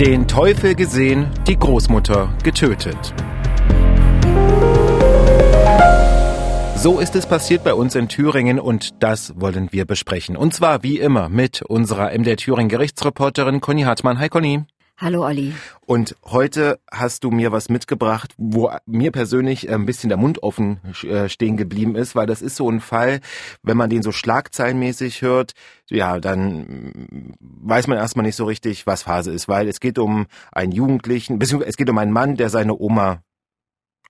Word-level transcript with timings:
Den 0.00 0.28
Teufel 0.28 0.74
gesehen, 0.74 1.30
die 1.46 1.56
Großmutter 1.56 2.30
getötet. 2.44 3.14
So 6.76 7.00
ist 7.00 7.16
es 7.16 7.24
passiert 7.24 7.64
bei 7.64 7.72
uns 7.72 7.94
in 7.94 8.06
Thüringen 8.06 8.60
und 8.60 9.02
das 9.02 9.32
wollen 9.40 9.68
wir 9.72 9.86
besprechen. 9.86 10.36
Und 10.36 10.52
zwar 10.52 10.82
wie 10.82 10.98
immer 10.98 11.30
mit 11.30 11.62
unserer 11.62 12.10
MDR 12.12 12.36
Thüringen 12.36 12.68
Gerichtsreporterin 12.68 13.62
Conny 13.62 13.84
Hartmann. 13.84 14.18
Hi 14.18 14.28
Conny. 14.28 14.66
Hallo 14.98 15.26
Olli. 15.26 15.54
Und 15.84 16.16
heute 16.24 16.80
hast 16.90 17.22
du 17.22 17.30
mir 17.30 17.52
was 17.52 17.68
mitgebracht, 17.68 18.32
wo 18.38 18.70
mir 18.86 19.12
persönlich 19.12 19.68
ein 19.68 19.84
bisschen 19.84 20.08
der 20.08 20.16
Mund 20.16 20.42
offen 20.42 20.80
äh, 21.02 21.28
stehen 21.28 21.58
geblieben 21.58 21.96
ist, 21.96 22.14
weil 22.14 22.26
das 22.26 22.40
ist 22.40 22.56
so 22.56 22.70
ein 22.70 22.80
Fall, 22.80 23.20
wenn 23.62 23.76
man 23.76 23.90
den 23.90 24.02
so 24.02 24.10
schlagzeilenmäßig 24.10 25.20
hört, 25.20 25.52
ja, 25.90 26.18
dann 26.18 27.36
weiß 27.40 27.88
man 27.88 27.98
erstmal 27.98 28.24
nicht 28.24 28.36
so 28.36 28.46
richtig, 28.46 28.86
was 28.86 29.02
Phase 29.02 29.32
ist, 29.32 29.48
weil 29.48 29.68
es 29.68 29.80
geht 29.80 29.98
um 29.98 30.28
einen 30.50 30.72
Jugendlichen, 30.72 31.38
beziehungsweise 31.38 31.68
es 31.68 31.76
geht 31.76 31.90
um 31.90 31.98
einen 31.98 32.12
Mann, 32.12 32.36
der 32.36 32.48
seine 32.48 32.74
Oma 32.80 33.22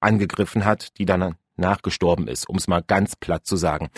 angegriffen 0.01 0.65
hat, 0.65 0.97
die 0.99 1.05
dann 1.05 1.35
nachgestorben 1.57 2.29
ist, 2.29 2.49
um 2.49 2.59
es 2.59 2.69
mal 2.69 2.83
ganz 2.87 3.17
platt 3.17 3.45
zu 3.45 3.57
sagen. 3.57 3.89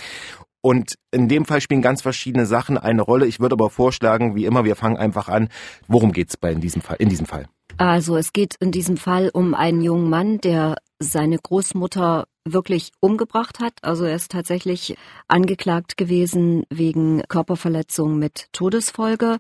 Und 0.61 0.95
in 1.11 1.29
dem 1.29 1.45
Fall 1.45 1.61
spielen 1.61 1.83
ganz 1.83 2.03
verschiedene 2.03 2.47
Sachen 2.47 2.79
eine 2.79 3.03
Rolle. 3.03 3.27
Ich 3.27 3.41
würde 3.41 3.55
aber 3.55 3.71
vorschlagen, 3.71 4.35
wie 4.35 4.45
immer, 4.45 4.65
wir 4.65 4.77
fangen 4.77 4.97
einfach 4.97 5.29
an. 5.29 5.49
Worum 5.87 6.13
geht's 6.13 6.37
bei 6.37 6.53
in 6.53 6.61
diesem 6.61 6.83
Fall? 6.83 6.97
In 6.99 7.09
diesem 7.09 7.27
Fall? 7.27 7.47
Also 7.77 8.17
es 8.17 8.33
geht 8.33 8.57
in 8.59 8.73
diesem 8.73 8.97
Fall 8.97 9.31
um 9.33 9.55
einen 9.55 9.83
jungen 9.83 10.11
Mann, 10.11 10.39
der 10.39 10.77
seine 10.99 11.39
Großmutter 11.39 12.27
wirklich 12.45 12.91
umgebracht 13.01 13.61
hat. 13.61 13.75
Also 13.83 14.05
er 14.05 14.17
ist 14.17 14.33
tatsächlich 14.33 14.97
angeklagt 15.29 15.97
gewesen 15.97 16.65
wegen 16.71 17.23
Körperverletzung 17.29 18.19
mit 18.19 18.49
Todesfolge. 18.53 19.39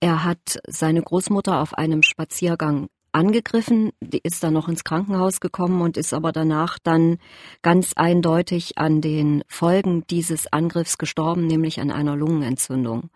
Er 0.00 0.24
hat 0.24 0.58
seine 0.66 1.02
Großmutter 1.02 1.60
auf 1.60 1.74
einem 1.74 2.02
Spaziergang 2.02 2.88
angegriffen, 3.16 3.92
die 4.00 4.20
ist 4.22 4.44
dann 4.44 4.52
noch 4.52 4.68
ins 4.68 4.84
Krankenhaus 4.84 5.40
gekommen 5.40 5.80
und 5.80 5.96
ist 5.96 6.12
aber 6.12 6.32
danach 6.32 6.78
dann 6.78 7.16
ganz 7.62 7.94
eindeutig 7.96 8.76
an 8.76 9.00
den 9.00 9.42
Folgen 9.48 10.04
dieses 10.08 10.52
Angriffs 10.52 10.98
gestorben, 10.98 11.46
nämlich 11.46 11.80
an 11.80 11.90
einer 11.90 12.14
Lungenentzündung. 12.14 13.08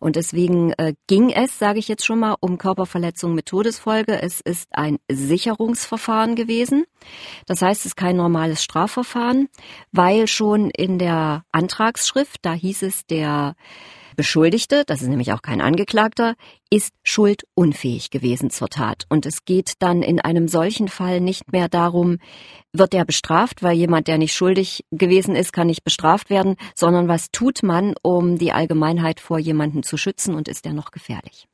Und 0.00 0.16
deswegen 0.16 0.72
äh, 0.78 0.94
ging 1.06 1.30
es, 1.30 1.58
sage 1.58 1.78
ich 1.78 1.86
jetzt 1.86 2.06
schon 2.06 2.20
mal, 2.20 2.34
um 2.40 2.56
Körperverletzung 2.56 3.34
mit 3.34 3.44
Todesfolge. 3.46 4.22
Es 4.22 4.40
ist 4.40 4.68
ein 4.72 4.98
Sicherungsverfahren 5.10 6.34
gewesen. 6.34 6.84
Das 7.46 7.60
heißt, 7.60 7.80
es 7.80 7.86
ist 7.86 7.96
kein 7.96 8.16
normales 8.16 8.64
Strafverfahren, 8.64 9.48
weil 9.92 10.28
schon 10.28 10.70
in 10.70 10.98
der 10.98 11.44
Antragsschrift, 11.52 12.38
da 12.40 12.54
hieß 12.54 12.82
es, 12.84 13.04
der 13.06 13.54
Beschuldigte, 14.16 14.84
das 14.86 15.02
ist 15.02 15.08
nämlich 15.08 15.32
auch 15.32 15.42
kein 15.42 15.60
Angeklagter, 15.60 16.34
ist 16.70 16.94
schuldunfähig 17.02 18.10
gewesen 18.10 18.50
zur 18.50 18.68
Tat. 18.68 19.04
Und 19.08 19.26
es 19.26 19.44
geht 19.44 19.74
dann 19.78 20.02
in 20.02 20.20
einem 20.20 20.48
solchen 20.48 20.88
Fall 20.88 21.20
nicht 21.20 21.52
mehr 21.52 21.68
darum, 21.68 22.18
wird 22.72 22.94
er 22.94 23.04
bestraft, 23.04 23.62
weil 23.62 23.76
jemand, 23.76 24.08
der 24.08 24.18
nicht 24.18 24.34
schuldig 24.34 24.84
gewesen 24.90 25.36
ist, 25.36 25.52
kann 25.52 25.66
nicht 25.66 25.84
bestraft 25.84 26.30
werden, 26.30 26.56
sondern 26.74 27.08
was 27.08 27.30
tut 27.30 27.62
man, 27.62 27.94
um 28.02 28.38
die 28.38 28.52
Allgemeinheit 28.52 29.20
vor 29.20 29.38
jemanden 29.38 29.82
zu 29.82 29.96
schützen 29.96 30.34
und 30.34 30.48
ist 30.48 30.64
er 30.66 30.72
noch 30.72 30.90
gefährlich? 30.90 31.46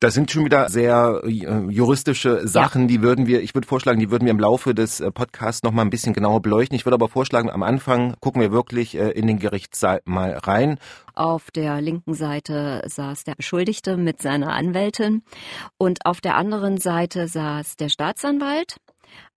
Das 0.00 0.14
sind 0.14 0.30
schon 0.30 0.46
wieder 0.46 0.70
sehr 0.70 1.20
äh, 1.24 1.28
juristische 1.28 2.48
Sachen, 2.48 2.82
ja. 2.82 2.88
die 2.88 3.02
würden 3.02 3.26
wir, 3.26 3.42
ich 3.42 3.54
würde 3.54 3.68
vorschlagen, 3.68 4.00
die 4.00 4.10
würden 4.10 4.24
wir 4.24 4.30
im 4.30 4.40
Laufe 4.40 4.74
des 4.74 5.00
äh, 5.00 5.10
Podcasts 5.10 5.62
noch 5.62 5.72
mal 5.72 5.82
ein 5.82 5.90
bisschen 5.90 6.14
genauer 6.14 6.40
beleuchten. 6.40 6.74
Ich 6.74 6.86
würde 6.86 6.94
aber 6.94 7.10
vorschlagen, 7.10 7.50
am 7.50 7.62
Anfang 7.62 8.14
gucken 8.20 8.40
wir 8.40 8.50
wirklich 8.50 8.96
äh, 8.96 9.10
in 9.10 9.26
den 9.26 9.38
Gerichtssaal 9.38 10.00
mal 10.06 10.32
rein. 10.32 10.78
Auf 11.14 11.50
der 11.50 11.82
linken 11.82 12.14
Seite 12.14 12.82
saß 12.86 13.24
der 13.24 13.34
Beschuldigte 13.34 13.98
mit 13.98 14.22
seiner 14.22 14.54
Anwältin 14.54 15.22
und 15.76 16.06
auf 16.06 16.22
der 16.22 16.34
anderen 16.36 16.78
Seite 16.78 17.28
saß 17.28 17.76
der 17.76 17.90
Staatsanwalt 17.90 18.76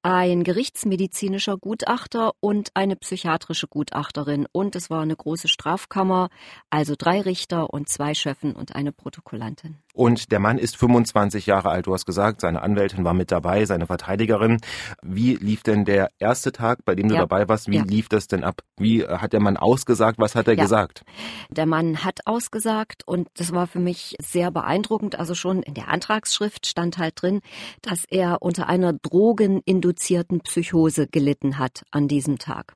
ein 0.01 0.45
gerichtsmedizinischer 0.45 1.57
Gutachter 1.57 2.31
und 2.39 2.69
eine 2.73 2.95
psychiatrische 2.95 3.67
Gutachterin. 3.67 4.47
Und 4.53 4.77
es 4.77 4.89
war 4.89 5.01
eine 5.01 5.15
große 5.15 5.49
Strafkammer, 5.49 6.29
also 6.69 6.95
drei 6.97 7.19
Richter 7.19 7.73
und 7.73 7.89
zwei 7.89 8.13
Schöffen 8.13 8.53
und 8.53 8.75
eine 8.75 8.93
Protokollantin. 8.93 9.82
Und 9.93 10.31
der 10.31 10.39
Mann 10.39 10.57
ist 10.57 10.75
25 10.75 11.45
Jahre 11.45 11.69
alt, 11.69 11.85
du 11.85 11.93
hast 11.93 12.07
gesagt, 12.07 12.41
seine 12.41 12.63
Anwältin 12.63 13.05
war 13.05 13.13
mit 13.13 13.31
dabei, 13.31 13.65
seine 13.65 13.85
Verteidigerin. 13.85 14.57
Wie 15.03 15.35
lief 15.35 15.61
denn 15.61 15.85
der 15.85 16.09
erste 16.17 16.51
Tag, 16.51 16.83
bei 16.83 16.95
dem 16.95 17.09
du 17.09 17.15
ja. 17.15 17.21
dabei 17.21 17.47
warst? 17.47 17.69
Wie 17.69 17.77
ja. 17.77 17.83
lief 17.83 18.09
das 18.09 18.27
denn 18.27 18.43
ab? 18.43 18.61
Wie 18.77 19.05
hat 19.05 19.33
der 19.33 19.39
Mann 19.39 19.55
ausgesagt? 19.55 20.17
Was 20.17 20.33
hat 20.33 20.47
er 20.47 20.55
ja. 20.55 20.63
gesagt? 20.63 21.03
Der 21.51 21.67
Mann 21.67 22.03
hat 22.03 22.21
ausgesagt 22.25 23.03
und 23.05 23.27
das 23.35 23.51
war 23.51 23.67
für 23.67 23.79
mich 23.79 24.15
sehr 24.19 24.49
beeindruckend. 24.49 25.19
Also 25.19 25.35
schon 25.35 25.61
in 25.61 25.75
der 25.75 25.89
Antragsschrift 25.89 26.65
stand 26.65 26.97
halt 26.97 27.21
drin, 27.21 27.41
dass 27.83 28.03
er 28.09 28.41
unter 28.41 28.67
einer 28.67 28.93
drogeninduzierten 28.93 30.41
Psychose 30.41 31.07
gelitten 31.07 31.59
hat 31.59 31.83
an 31.91 32.07
diesem 32.07 32.39
Tag. 32.39 32.73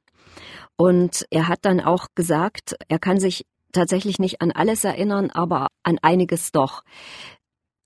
Und 0.76 1.26
er 1.32 1.48
hat 1.48 1.60
dann 1.64 1.80
auch 1.80 2.10
gesagt, 2.14 2.76
er 2.88 3.00
kann 3.00 3.20
sich 3.20 3.48
tatsächlich 3.72 4.20
nicht 4.20 4.42
an 4.42 4.52
alles 4.52 4.84
erinnern, 4.84 5.30
aber 5.30 5.68
an 5.84 5.98
einiges 6.02 6.52
doch. 6.52 6.84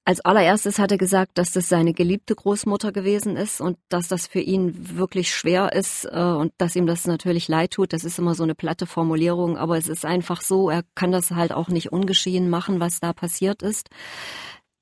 Als 0.03 0.19
allererstes 0.21 0.79
hat 0.79 0.91
er 0.91 0.97
gesagt, 0.97 1.37
dass 1.37 1.51
das 1.51 1.69
seine 1.69 1.93
geliebte 1.93 2.33
Großmutter 2.33 2.91
gewesen 2.91 3.37
ist 3.37 3.61
und 3.61 3.77
dass 3.87 4.07
das 4.07 4.25
für 4.25 4.39
ihn 4.39 4.97
wirklich 4.97 5.33
schwer 5.33 5.73
ist 5.73 6.05
äh, 6.05 6.19
und 6.19 6.53
dass 6.57 6.75
ihm 6.75 6.87
das 6.87 7.05
natürlich 7.05 7.47
leid 7.47 7.71
tut. 7.71 7.93
Das 7.93 8.03
ist 8.03 8.17
immer 8.17 8.33
so 8.33 8.41
eine 8.41 8.55
platte 8.55 8.87
Formulierung, 8.87 9.57
aber 9.57 9.77
es 9.77 9.87
ist 9.87 10.03
einfach 10.03 10.41
so, 10.41 10.71
er 10.71 10.83
kann 10.95 11.11
das 11.11 11.29
halt 11.29 11.51
auch 11.51 11.67
nicht 11.67 11.91
ungeschehen 11.91 12.49
machen, 12.49 12.79
was 12.79 12.99
da 12.99 13.13
passiert 13.13 13.61
ist. 13.61 13.89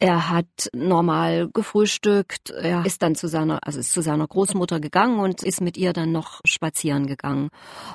Er 0.01 0.29
hat 0.29 0.69
normal 0.73 1.49
gefrühstückt, 1.51 2.51
er 2.51 2.85
ist 2.85 3.01
dann 3.01 3.15
zu 3.15 3.27
seiner, 3.27 3.59
also 3.67 3.79
ist 3.79 3.91
zu 3.91 4.01
seiner 4.01 4.25
Großmutter 4.25 4.79
gegangen 4.79 5.19
und 5.19 5.43
ist 5.43 5.59
mit 5.59 5.75
ihr 5.75 5.91
dann 5.91 6.13
noch 6.13 6.39
spazieren 6.45 7.05
gegangen. 7.05 7.49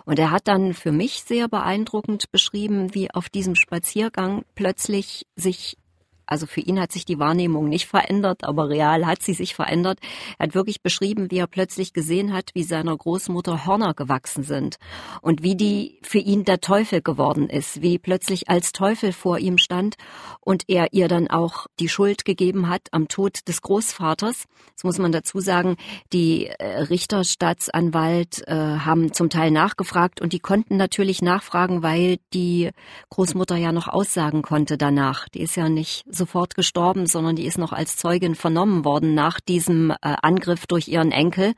Und 0.04 0.18
er 0.18 0.30
hat 0.30 0.46
dann 0.46 0.74
für 0.74 0.92
mich 0.92 1.24
sehr 1.24 1.48
beeindruckend 1.48 2.30
beschrieben, 2.30 2.94
wie 2.94 3.10
auf 3.10 3.30
diesem 3.30 3.54
Spaziergang 3.54 4.44
plötzlich 4.54 5.26
sich 5.34 5.78
also 6.26 6.46
für 6.46 6.60
ihn 6.60 6.80
hat 6.80 6.92
sich 6.92 7.04
die 7.04 7.18
Wahrnehmung 7.18 7.68
nicht 7.68 7.86
verändert, 7.86 8.44
aber 8.44 8.68
real 8.68 9.06
hat 9.06 9.22
sie 9.22 9.34
sich 9.34 9.54
verändert. 9.54 9.98
Er 10.38 10.46
hat 10.46 10.54
wirklich 10.54 10.82
beschrieben, 10.82 11.30
wie 11.30 11.38
er 11.38 11.46
plötzlich 11.46 11.92
gesehen 11.92 12.32
hat, 12.32 12.50
wie 12.54 12.62
seiner 12.62 12.96
Großmutter 12.96 13.66
Hörner 13.66 13.94
gewachsen 13.94 14.42
sind 14.42 14.76
und 15.20 15.42
wie 15.42 15.56
die 15.56 15.98
für 16.02 16.18
ihn 16.18 16.44
der 16.44 16.60
Teufel 16.60 17.02
geworden 17.02 17.48
ist, 17.48 17.82
wie 17.82 17.98
plötzlich 17.98 18.48
als 18.48 18.72
Teufel 18.72 19.12
vor 19.12 19.38
ihm 19.38 19.58
stand 19.58 19.96
und 20.40 20.64
er 20.68 20.92
ihr 20.92 21.08
dann 21.08 21.28
auch 21.28 21.66
die 21.80 21.88
Schuld 21.88 22.24
gegeben 22.24 22.68
hat 22.68 22.88
am 22.92 23.08
Tod 23.08 23.46
des 23.48 23.62
Großvaters. 23.62 24.44
Das 24.74 24.84
muss 24.84 24.98
man 24.98 25.12
dazu 25.12 25.40
sagen, 25.40 25.76
die 26.12 26.46
äh, 26.46 26.82
Richter, 26.82 27.24
Staatsanwalt 27.24 28.46
äh, 28.46 28.54
haben 28.54 29.12
zum 29.12 29.30
Teil 29.30 29.50
nachgefragt 29.50 30.20
und 30.20 30.32
die 30.32 30.40
konnten 30.40 30.76
natürlich 30.76 31.22
nachfragen, 31.22 31.82
weil 31.82 32.18
die 32.32 32.70
Großmutter 33.10 33.56
ja 33.56 33.72
noch 33.72 33.88
aussagen 33.88 34.42
konnte 34.42 34.76
danach. 34.76 35.28
Die 35.28 35.40
ist 35.40 35.56
ja 35.56 35.68
nicht 35.68 36.04
sofort 36.14 36.54
gestorben, 36.54 37.06
sondern 37.06 37.36
die 37.36 37.46
ist 37.46 37.58
noch 37.58 37.72
als 37.72 37.96
Zeugin 37.96 38.34
vernommen 38.34 38.84
worden 38.84 39.14
nach 39.14 39.40
diesem 39.40 39.90
äh, 39.90 39.96
Angriff 40.00 40.66
durch 40.66 40.88
ihren 40.88 41.12
Enkel. 41.12 41.54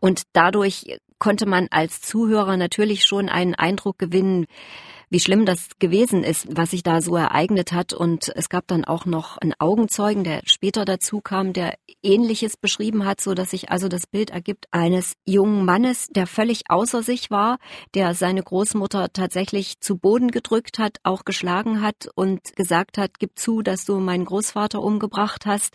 Und 0.00 0.22
dadurch 0.32 0.98
konnte 1.18 1.46
man 1.46 1.68
als 1.70 2.00
Zuhörer 2.00 2.56
natürlich 2.56 3.04
schon 3.04 3.28
einen 3.28 3.54
Eindruck 3.54 3.98
gewinnen, 3.98 4.46
wie 5.10 5.20
schlimm 5.20 5.44
das 5.44 5.68
gewesen 5.80 6.22
ist, 6.22 6.46
was 6.56 6.70
sich 6.70 6.84
da 6.84 7.00
so 7.02 7.16
ereignet 7.16 7.72
hat. 7.72 7.92
Und 7.92 8.30
es 8.36 8.48
gab 8.48 8.68
dann 8.68 8.84
auch 8.84 9.06
noch 9.06 9.38
einen 9.38 9.54
Augenzeugen, 9.58 10.22
der 10.22 10.40
später 10.44 10.84
dazu 10.84 11.20
kam, 11.20 11.52
der 11.52 11.74
Ähnliches 12.02 12.56
beschrieben 12.56 13.04
hat, 13.04 13.20
so 13.20 13.34
dass 13.34 13.50
sich 13.50 13.70
also 13.70 13.88
das 13.88 14.06
Bild 14.06 14.30
ergibt 14.30 14.66
eines 14.70 15.14
jungen 15.26 15.64
Mannes, 15.64 16.06
der 16.08 16.28
völlig 16.28 16.62
außer 16.68 17.02
sich 17.02 17.30
war, 17.30 17.58
der 17.94 18.14
seine 18.14 18.42
Großmutter 18.42 19.12
tatsächlich 19.12 19.80
zu 19.80 19.98
Boden 19.98 20.30
gedrückt 20.30 20.78
hat, 20.78 20.98
auch 21.02 21.24
geschlagen 21.24 21.80
hat 21.80 22.08
und 22.14 22.54
gesagt 22.54 22.96
hat, 22.96 23.18
gib 23.18 23.36
zu, 23.38 23.62
dass 23.62 23.84
du 23.84 23.98
meinen 23.98 24.24
Großvater 24.24 24.80
umgebracht 24.80 25.44
hast. 25.44 25.74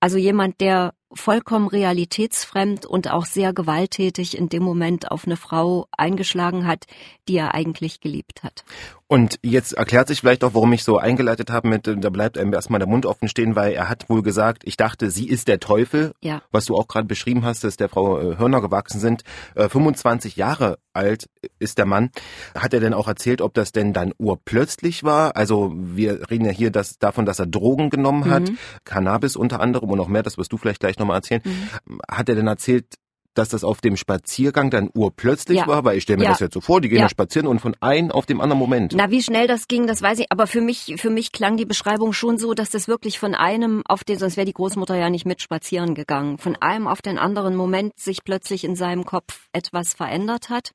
Also 0.00 0.16
jemand, 0.16 0.60
der 0.62 0.94
vollkommen 1.12 1.68
realitätsfremd 1.68 2.86
und 2.86 3.10
auch 3.10 3.26
sehr 3.26 3.52
gewalttätig 3.52 4.36
in 4.36 4.48
dem 4.48 4.62
Moment 4.62 5.10
auf 5.10 5.26
eine 5.26 5.36
Frau 5.36 5.86
eingeschlagen 5.96 6.66
hat, 6.66 6.86
die 7.28 7.36
er 7.36 7.54
eigentlich 7.54 8.00
geliebt 8.00 8.42
hat. 8.42 8.64
Und 9.10 9.40
jetzt 9.42 9.72
erklärt 9.72 10.06
sich 10.06 10.20
vielleicht 10.20 10.44
auch, 10.44 10.54
warum 10.54 10.72
ich 10.72 10.84
so 10.84 10.96
eingeleitet 10.96 11.50
habe 11.50 11.68
mit, 11.68 11.88
da 11.88 12.10
bleibt 12.10 12.38
einem 12.38 12.54
erstmal 12.54 12.78
der 12.78 12.86
Mund 12.86 13.06
offen 13.06 13.28
stehen, 13.28 13.56
weil 13.56 13.72
er 13.72 13.88
hat 13.88 14.08
wohl 14.08 14.22
gesagt, 14.22 14.62
ich 14.64 14.76
dachte, 14.76 15.10
sie 15.10 15.28
ist 15.28 15.48
der 15.48 15.58
Teufel, 15.58 16.12
ja. 16.20 16.42
was 16.52 16.66
du 16.66 16.76
auch 16.76 16.86
gerade 16.86 17.08
beschrieben 17.08 17.44
hast, 17.44 17.64
dass 17.64 17.76
der 17.76 17.88
Frau 17.88 18.20
äh, 18.20 18.38
Hörner 18.38 18.60
gewachsen 18.60 19.00
sind. 19.00 19.24
25 19.56 20.36
äh, 20.36 20.40
Jahre 20.40 20.78
alt 20.92 21.28
ist 21.58 21.78
der 21.78 21.86
Mann. 21.86 22.10
Hat 22.54 22.72
er 22.72 22.78
denn 22.78 22.94
auch 22.94 23.08
erzählt, 23.08 23.42
ob 23.42 23.52
das 23.52 23.72
denn 23.72 23.92
dann 23.92 24.12
urplötzlich 24.16 25.02
war? 25.02 25.34
Also 25.34 25.72
wir 25.74 26.30
reden 26.30 26.44
ja 26.44 26.52
hier 26.52 26.70
das, 26.70 27.00
davon, 27.00 27.26
dass 27.26 27.40
er 27.40 27.46
Drogen 27.46 27.90
genommen 27.90 28.30
hat, 28.30 28.48
mhm. 28.48 28.58
Cannabis 28.84 29.34
unter 29.34 29.58
anderem 29.58 29.90
und 29.90 29.98
noch 29.98 30.06
mehr, 30.06 30.22
das 30.22 30.38
wirst 30.38 30.52
du 30.52 30.56
vielleicht 30.56 30.78
gleich 30.78 30.99
nochmal 31.00 31.16
erzählen. 31.16 31.42
Mhm. 31.44 32.00
Hat 32.10 32.28
er 32.28 32.36
denn 32.36 32.46
erzählt, 32.46 32.86
dass 33.34 33.48
das 33.48 33.62
auf 33.62 33.80
dem 33.80 33.96
Spaziergang 33.96 34.70
dann 34.70 34.90
urplötzlich 34.92 35.58
Ja. 35.58 35.66
war? 35.68 35.84
Weil 35.84 35.96
ich 35.96 36.02
stelle 36.02 36.18
mir 36.18 36.24
Ja. 36.24 36.30
das 36.30 36.40
jetzt 36.40 36.52
so 36.52 36.60
vor, 36.60 36.80
die 36.80 36.88
gehen 36.88 36.98
Ja. 36.98 37.04
da 37.04 37.08
spazieren 37.10 37.46
und 37.46 37.60
von 37.60 37.76
einem 37.80 38.10
auf 38.10 38.26
dem 38.26 38.40
anderen 38.40 38.58
Moment. 38.58 38.92
Na, 38.96 39.10
wie 39.10 39.22
schnell 39.22 39.46
das 39.46 39.68
ging, 39.68 39.86
das 39.86 40.02
weiß 40.02 40.18
ich. 40.18 40.26
Aber 40.30 40.48
für 40.48 40.60
mich, 40.60 40.94
für 40.98 41.10
mich 41.10 41.30
klang 41.30 41.56
die 41.56 41.64
Beschreibung 41.64 42.12
schon 42.12 42.38
so, 42.38 42.54
dass 42.54 42.70
das 42.70 42.88
wirklich 42.88 43.20
von 43.20 43.36
einem 43.36 43.82
auf 43.86 44.02
den, 44.02 44.18
sonst 44.18 44.36
wäre 44.36 44.46
die 44.46 44.52
Großmutter 44.52 44.96
ja 44.96 45.10
nicht 45.10 45.26
mit 45.26 45.40
spazieren 45.40 45.94
gegangen, 45.94 46.38
von 46.38 46.56
einem 46.56 46.88
auf 46.88 47.02
den 47.02 47.18
anderen 47.18 47.54
Moment 47.54 47.98
sich 48.00 48.24
plötzlich 48.24 48.64
in 48.64 48.74
seinem 48.74 49.04
Kopf 49.04 49.46
etwas 49.52 49.94
verändert 49.94 50.50
hat. 50.50 50.72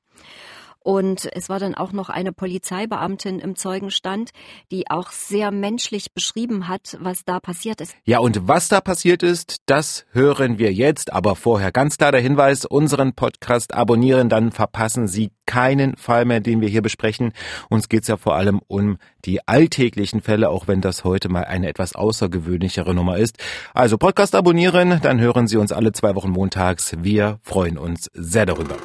Und 0.86 1.28
es 1.32 1.48
war 1.48 1.58
dann 1.58 1.74
auch 1.74 1.90
noch 1.90 2.10
eine 2.10 2.30
Polizeibeamtin 2.30 3.40
im 3.40 3.56
Zeugenstand, 3.56 4.30
die 4.70 4.88
auch 4.88 5.10
sehr 5.10 5.50
menschlich 5.50 6.12
beschrieben 6.14 6.68
hat, 6.68 6.96
was 7.00 7.24
da 7.24 7.40
passiert 7.40 7.80
ist. 7.80 7.96
Ja, 8.04 8.20
und 8.20 8.46
was 8.46 8.68
da 8.68 8.80
passiert 8.80 9.24
ist, 9.24 9.62
das 9.66 10.06
hören 10.12 10.60
wir 10.60 10.72
jetzt. 10.72 11.12
Aber 11.12 11.34
vorher 11.34 11.72
ganz 11.72 11.98
klar 11.98 12.12
der 12.12 12.20
Hinweis, 12.20 12.64
unseren 12.64 13.14
Podcast 13.14 13.74
abonnieren, 13.74 14.28
dann 14.28 14.52
verpassen 14.52 15.08
Sie 15.08 15.32
keinen 15.44 15.96
Fall 15.96 16.24
mehr, 16.24 16.38
den 16.38 16.60
wir 16.60 16.68
hier 16.68 16.82
besprechen. 16.82 17.32
Uns 17.68 17.88
geht's 17.88 18.06
ja 18.06 18.16
vor 18.16 18.36
allem 18.36 18.60
um 18.68 18.98
die 19.24 19.40
alltäglichen 19.48 20.20
Fälle, 20.20 20.50
auch 20.50 20.68
wenn 20.68 20.82
das 20.82 21.02
heute 21.02 21.28
mal 21.28 21.46
eine 21.46 21.68
etwas 21.68 21.96
außergewöhnlichere 21.96 22.94
Nummer 22.94 23.16
ist. 23.16 23.38
Also 23.74 23.98
Podcast 23.98 24.36
abonnieren, 24.36 25.00
dann 25.02 25.18
hören 25.18 25.48
Sie 25.48 25.56
uns 25.56 25.72
alle 25.72 25.90
zwei 25.90 26.14
Wochen 26.14 26.30
montags. 26.30 26.94
Wir 27.00 27.40
freuen 27.42 27.76
uns 27.76 28.08
sehr 28.14 28.46
darüber. 28.46 28.76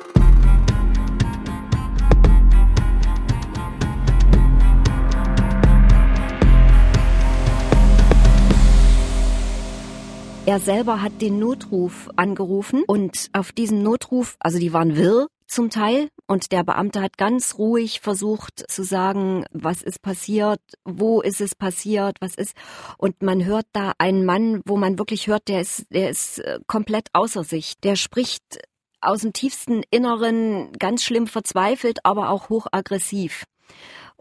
Er 10.48 10.60
selber 10.60 11.04
hat 11.04 11.22
den 11.22 11.38
Notruf 11.38 12.10
angerufen 12.16 12.84
und 12.88 13.30
auf 13.32 13.52
diesen 13.52 13.84
Notruf, 13.84 14.38
also 14.40 14.58
die 14.58 14.74
waren 14.74 14.98
wirr 14.98 15.28
zum 15.46 15.70
Teil 15.70 16.10
und 16.26 16.52
der 16.52 16.64
Beamte 16.64 17.00
hat 17.02 17.18
ganz 17.18 17.60
ruhig 17.60 18.02
versucht 18.02 18.64
zu 18.68 18.84
sagen, 18.84 19.46
was 19.52 19.84
ist 19.84 20.02
passiert, 20.02 20.60
wo 20.84 21.22
ist 21.22 21.42
es 21.42 21.54
passiert, 21.54 22.18
was 22.22 22.34
ist 22.34 22.56
und 22.98 23.22
man 23.22 23.46
hört 23.46 23.68
da 23.74 23.94
einen 24.00 24.26
Mann, 24.26 24.62
wo 24.66 24.78
man 24.78 24.98
wirklich 24.98 25.28
hört, 25.28 25.48
der 25.48 25.62
ist 25.62 25.86
der 25.92 26.10
ist 26.10 26.40
äh, 26.40 26.58
komplett 26.66 27.10
außer 27.14 27.44
sich. 27.44 27.76
Der 27.84 27.96
spricht 27.96 28.60
aus 29.00 29.22
dem 29.22 29.34
tiefsten 29.34 29.84
Inneren 29.92 30.72
ganz 30.80 31.04
schlimm 31.04 31.28
verzweifelt, 31.28 32.00
aber 32.04 32.30
auch 32.30 32.50
hochaggressiv. 32.50 33.44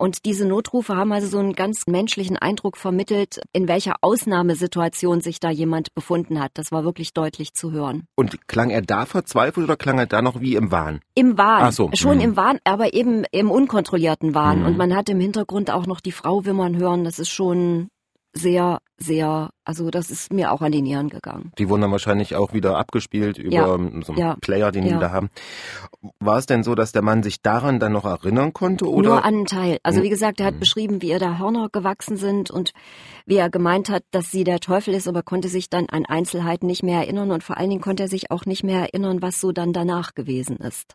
Und 0.00 0.25
diese 0.25 0.47
Notrufe 0.47 0.97
haben 0.97 1.12
also 1.12 1.26
so 1.26 1.38
einen 1.38 1.52
ganz 1.52 1.87
menschlichen 1.87 2.38
Eindruck 2.38 2.79
vermittelt, 2.79 3.43
in 3.52 3.69
welcher 3.69 3.97
Ausnahmesituation 4.00 5.20
sich 5.20 5.41
da 5.41 5.50
jemand 5.50 5.94
befunden 5.94 6.41
hat. 6.41 6.52
Das 6.55 6.73
war 6.73 6.85
wirklich 6.85 7.12
deutlich 7.12 7.52
zu 7.52 7.70
hören. 7.70 8.06
Und 8.14 8.49
klang 8.49 8.70
er 8.70 8.81
da 8.81 9.05
verzweifelt 9.05 9.64
oder 9.64 9.76
klang 9.76 9.99
er 9.99 10.06
da 10.06 10.23
noch 10.23 10.41
wie 10.41 10.55
im 10.55 10.70
Wahn? 10.70 11.00
Im 11.14 11.37
Wahn. 11.37 11.64
Ach 11.64 11.73
so, 11.73 11.91
Schon 11.93 12.17
mhm. 12.17 12.23
im 12.25 12.37
Wahn, 12.38 12.61
aber 12.64 12.94
eben 12.94 13.25
im 13.31 13.50
unkontrollierten 13.50 14.35
Wahn. 14.35 14.61
Mhm. 14.61 14.67
Und 14.69 14.79
man 14.79 14.97
hat 14.97 15.11
im 15.11 15.20
Hintergrund 15.20 15.70
auch 15.70 15.85
noch 15.85 16.00
die 16.00 16.12
Frau 16.12 16.47
wimmern 16.47 16.79
hören. 16.79 17.05
Das 17.05 17.19
ist 17.19 17.29
schon 17.29 17.91
sehr, 18.32 18.79
sehr, 18.97 19.50
also 19.65 19.91
das 19.91 20.11
ist 20.11 20.32
mir 20.32 20.53
auch 20.53 20.61
an 20.61 20.71
die 20.73 20.82
Nieren 20.82 21.09
gegangen. 21.09 21.53
Die 21.59 21.69
wurden 21.69 21.82
dann 21.82 21.91
wahrscheinlich 21.91 22.37
auch 22.37 22.53
wieder 22.53 22.77
abgespielt 22.79 23.38
über 23.38 23.53
Ja, 23.53 23.75
ähm, 23.75 24.03
so 24.03 24.12
einen 24.12 24.21
ja, 24.21 24.37
Player, 24.41 24.71
den 24.71 24.85
die 24.85 24.91
ja. 24.91 24.99
da 25.00 25.11
haben. 25.11 25.31
War 26.21 26.38
es 26.38 26.47
denn 26.47 26.62
so, 26.62 26.75
dass 26.75 26.93
der 26.93 27.03
Mann 27.03 27.23
sich 27.23 27.43
daran 27.43 27.81
dann 27.81 27.93
noch 27.93 28.05
erinnern 28.05 28.53
konnte? 28.53 28.88
Oder? 28.88 29.09
Nur 29.09 29.19
an 29.25 29.35
einen 29.35 29.47
Teil. 29.47 29.79
Also 29.82 29.99
Mhm. 30.00 30.05
wie 30.05 30.09
gesagt, 30.11 30.38
er 30.41 30.47
hat 30.47 30.61
beschrieben, 30.61 31.03
wie 31.03 31.09
ihr 31.11 31.19
da 31.19 31.38
Hörner 31.38 31.69
gewachsen 31.73 32.17
sind 32.17 32.50
und 32.50 32.73
wie 33.27 33.37
er 33.37 33.50
gemeint 33.50 33.88
hat, 33.91 34.05
dass 34.12 34.31
sie 34.31 34.44
der 34.44 34.61
Teufel 34.61 34.94
ist, 34.94 35.09
aber 35.09 35.23
konnte 35.23 35.49
sich 35.49 35.69
dann 35.69 35.87
an 35.88 36.06
Einzelheiten 36.06 36.67
nicht 36.67 36.83
mehr 36.85 37.00
erinnern 37.00 37.33
und 37.33 37.43
vor 37.43 37.56
allen 37.56 37.71
Dingen 37.71 37.83
konnte 37.83 38.05
er 38.05 38.09
sich 38.09 38.31
auch 38.31 38.44
nicht 38.47 38.62
mehr 38.65 38.81
erinnern, 38.81 39.23
was 39.23 39.41
so 39.41 39.50
dann 39.53 39.73
danach 39.73 40.15
gewesen 40.15 40.56
ist. 40.59 40.94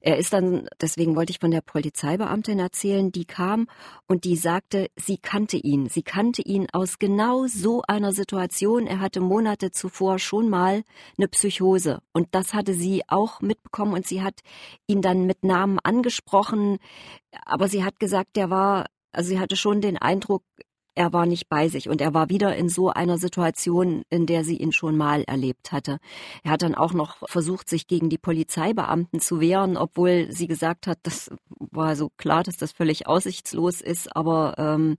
Er 0.00 0.16
ist 0.16 0.32
dann, 0.32 0.68
deswegen 0.80 1.16
wollte 1.16 1.32
ich 1.32 1.40
von 1.40 1.50
der 1.50 1.60
Polizeibeamtin 1.60 2.58
erzählen, 2.60 3.10
die 3.10 3.24
kam 3.24 3.66
und 4.06 4.24
die 4.24 4.36
sagte, 4.36 4.88
sie 4.96 5.18
kannte 5.18 5.56
ihn. 5.56 5.88
Sie 5.88 6.02
kannte 6.02 6.42
ihn 6.42 6.67
aus 6.72 6.98
genau 6.98 7.46
so 7.46 7.82
einer 7.86 8.12
Situation. 8.12 8.86
Er 8.86 9.00
hatte 9.00 9.20
Monate 9.20 9.70
zuvor 9.70 10.18
schon 10.18 10.48
mal 10.48 10.82
eine 11.16 11.28
Psychose. 11.28 12.00
Und 12.12 12.28
das 12.32 12.54
hatte 12.54 12.74
sie 12.74 13.02
auch 13.08 13.40
mitbekommen. 13.40 13.94
Und 13.94 14.06
sie 14.06 14.22
hat 14.22 14.40
ihn 14.86 15.02
dann 15.02 15.26
mit 15.26 15.44
Namen 15.44 15.78
angesprochen, 15.82 16.78
aber 17.44 17.68
sie 17.68 17.84
hat 17.84 17.98
gesagt, 18.00 18.36
der 18.36 18.50
war, 18.50 18.86
also 19.12 19.28
sie 19.30 19.40
hatte 19.40 19.56
schon 19.56 19.80
den 19.80 19.98
Eindruck, 19.98 20.42
er 20.98 21.12
war 21.12 21.26
nicht 21.26 21.48
bei 21.48 21.68
sich 21.68 21.88
und 21.88 22.00
er 22.00 22.12
war 22.12 22.28
wieder 22.28 22.56
in 22.56 22.68
so 22.68 22.90
einer 22.90 23.18
Situation, 23.18 24.02
in 24.10 24.26
der 24.26 24.42
sie 24.42 24.56
ihn 24.56 24.72
schon 24.72 24.96
mal 24.96 25.22
erlebt 25.22 25.70
hatte. 25.70 25.98
Er 26.42 26.50
hat 26.50 26.62
dann 26.62 26.74
auch 26.74 26.92
noch 26.92 27.28
versucht, 27.28 27.68
sich 27.68 27.86
gegen 27.86 28.10
die 28.10 28.18
Polizeibeamten 28.18 29.20
zu 29.20 29.40
wehren, 29.40 29.76
obwohl 29.76 30.26
sie 30.30 30.48
gesagt 30.48 30.88
hat, 30.88 30.98
das 31.04 31.30
war 31.48 31.94
so 31.94 32.10
klar, 32.16 32.42
dass 32.42 32.56
das 32.56 32.72
völlig 32.72 33.06
aussichtslos 33.06 33.80
ist, 33.80 34.14
aber 34.16 34.56
ähm, 34.58 34.96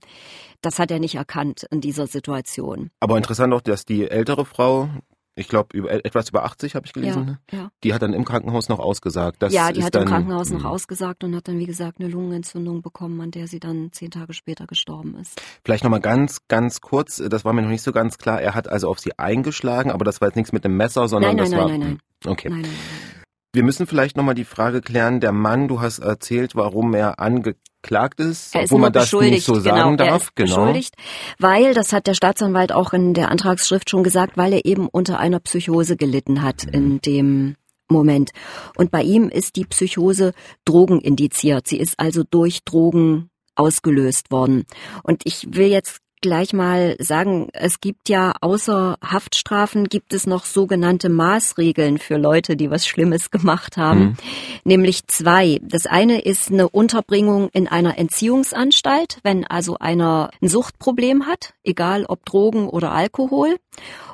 das 0.62 0.78
hat 0.78 0.90
er 0.90 1.00
nicht 1.00 1.16
erkannt 1.16 1.66
in 1.70 1.82
dieser 1.82 2.06
Situation. 2.06 2.90
Aber 3.00 3.18
interessant 3.18 3.52
auch, 3.52 3.60
dass 3.60 3.84
die 3.84 4.08
ältere 4.08 4.46
Frau, 4.46 4.88
ich 5.34 5.48
glaube 5.48 5.76
über, 5.76 5.90
etwas 5.90 6.28
über 6.28 6.44
80 6.44 6.74
habe 6.74 6.86
ich 6.86 6.92
gelesen, 6.92 7.24
ne? 7.24 7.38
Ja, 7.50 7.58
ja. 7.58 7.70
die 7.84 7.94
hat 7.94 8.02
dann 8.02 8.12
im 8.12 8.24
Krankenhaus 8.24 8.68
noch 8.68 8.78
ausgesagt. 8.78 9.42
Das 9.42 9.52
ja, 9.52 9.72
die 9.72 9.82
hat 9.84 9.94
im 9.94 10.04
Krankenhaus 10.04 10.50
noch 10.50 10.64
mh. 10.64 10.68
ausgesagt 10.68 11.24
und 11.24 11.34
hat 11.36 11.48
dann, 11.48 11.58
wie 11.58 11.66
gesagt, 11.66 12.00
eine 12.00 12.08
Lungenentzündung 12.08 12.82
bekommen, 12.82 13.20
an 13.20 13.30
der 13.30 13.46
sie 13.46 13.60
dann 13.60 13.92
zehn 13.92 14.10
Tage 14.10 14.34
später 14.34 14.66
gestorben 14.66 15.16
ist. 15.16 15.40
Vielleicht 15.64 15.84
nochmal 15.84 16.00
ganz, 16.00 16.46
ganz 16.48 16.80
kurz, 16.80 17.16
das 17.16 17.44
war 17.44 17.52
mir 17.52 17.62
noch 17.62 17.70
nicht 17.70 17.82
so 17.82 17.92
ganz 17.92 18.18
klar. 18.18 18.40
Er 18.40 18.54
hat 18.54 18.68
also 18.68 18.88
auf 18.88 18.98
sie 18.98 19.18
eingeschlagen, 19.18 19.90
aber 19.90 20.04
das 20.04 20.20
war 20.20 20.28
jetzt 20.28 20.36
nichts 20.36 20.52
mit 20.52 20.64
einem 20.64 20.76
Messer, 20.76 21.08
sondern 21.08 21.36
Nein, 21.36 21.38
das 21.38 21.50
nein, 21.50 21.60
war. 21.60 21.68
nein, 21.68 21.80
nein, 21.80 21.98
Okay. 22.26 22.48
Nein, 22.50 22.62
nein, 22.62 22.70
nein. 22.70 23.19
Wir 23.52 23.64
müssen 23.64 23.88
vielleicht 23.88 24.16
nochmal 24.16 24.36
die 24.36 24.44
Frage 24.44 24.80
klären, 24.80 25.18
der 25.18 25.32
Mann, 25.32 25.66
du 25.66 25.80
hast 25.80 25.98
erzählt, 25.98 26.54
warum 26.54 26.94
er 26.94 27.18
angeklagt 27.18 28.20
ist, 28.20 28.54
Er 28.54 28.62
ist 28.62 28.70
obwohl 28.70 28.82
man 28.82 28.92
das 28.92 29.12
nicht 29.12 29.44
so 29.44 29.54
genau. 29.54 29.64
sagen 29.64 29.98
er 29.98 30.06
darf. 30.06 30.22
ist 30.22 30.34
beschuldigt, 30.36 30.94
weil, 31.40 31.74
das 31.74 31.92
hat 31.92 32.06
der 32.06 32.14
Staatsanwalt 32.14 32.70
auch 32.70 32.92
in 32.92 33.12
der 33.12 33.28
Antragsschrift 33.28 33.90
schon 33.90 34.04
gesagt, 34.04 34.36
weil 34.36 34.52
er 34.52 34.64
eben 34.66 34.86
unter 34.86 35.18
einer 35.18 35.40
Psychose 35.40 35.96
gelitten 35.96 36.42
hat 36.42 36.62
in 36.62 37.00
dem 37.00 37.56
Moment. 37.88 38.30
Und 38.76 38.92
bei 38.92 39.02
ihm 39.02 39.28
ist 39.28 39.56
die 39.56 39.64
Psychose 39.64 40.32
drogenindiziert. 40.64 41.66
Sie 41.66 41.78
ist 41.78 41.98
also 41.98 42.22
durch 42.22 42.62
Drogen 42.64 43.30
ausgelöst 43.56 44.30
worden. 44.30 44.64
Und 45.02 45.22
ich 45.24 45.48
will 45.54 45.66
jetzt 45.66 45.98
gleich 46.20 46.52
mal 46.52 46.96
sagen, 46.98 47.48
es 47.52 47.80
gibt 47.80 48.08
ja 48.08 48.32
außer 48.40 48.96
Haftstrafen 49.04 49.88
gibt 49.88 50.12
es 50.12 50.26
noch 50.26 50.44
sogenannte 50.44 51.08
Maßregeln 51.08 51.98
für 51.98 52.16
Leute, 52.16 52.56
die 52.56 52.70
was 52.70 52.86
Schlimmes 52.86 53.30
gemacht 53.30 53.76
haben, 53.76 54.00
Mhm. 54.00 54.16
nämlich 54.64 55.06
zwei. 55.06 55.58
Das 55.62 55.86
eine 55.86 56.20
ist 56.20 56.50
eine 56.50 56.68
Unterbringung 56.68 57.48
in 57.52 57.68
einer 57.68 57.98
Entziehungsanstalt, 57.98 59.18
wenn 59.22 59.46
also 59.46 59.76
einer 59.78 60.30
ein 60.40 60.48
Suchtproblem 60.48 61.26
hat, 61.26 61.54
egal 61.64 62.04
ob 62.06 62.24
Drogen 62.24 62.68
oder 62.68 62.92
Alkohol. 62.92 63.56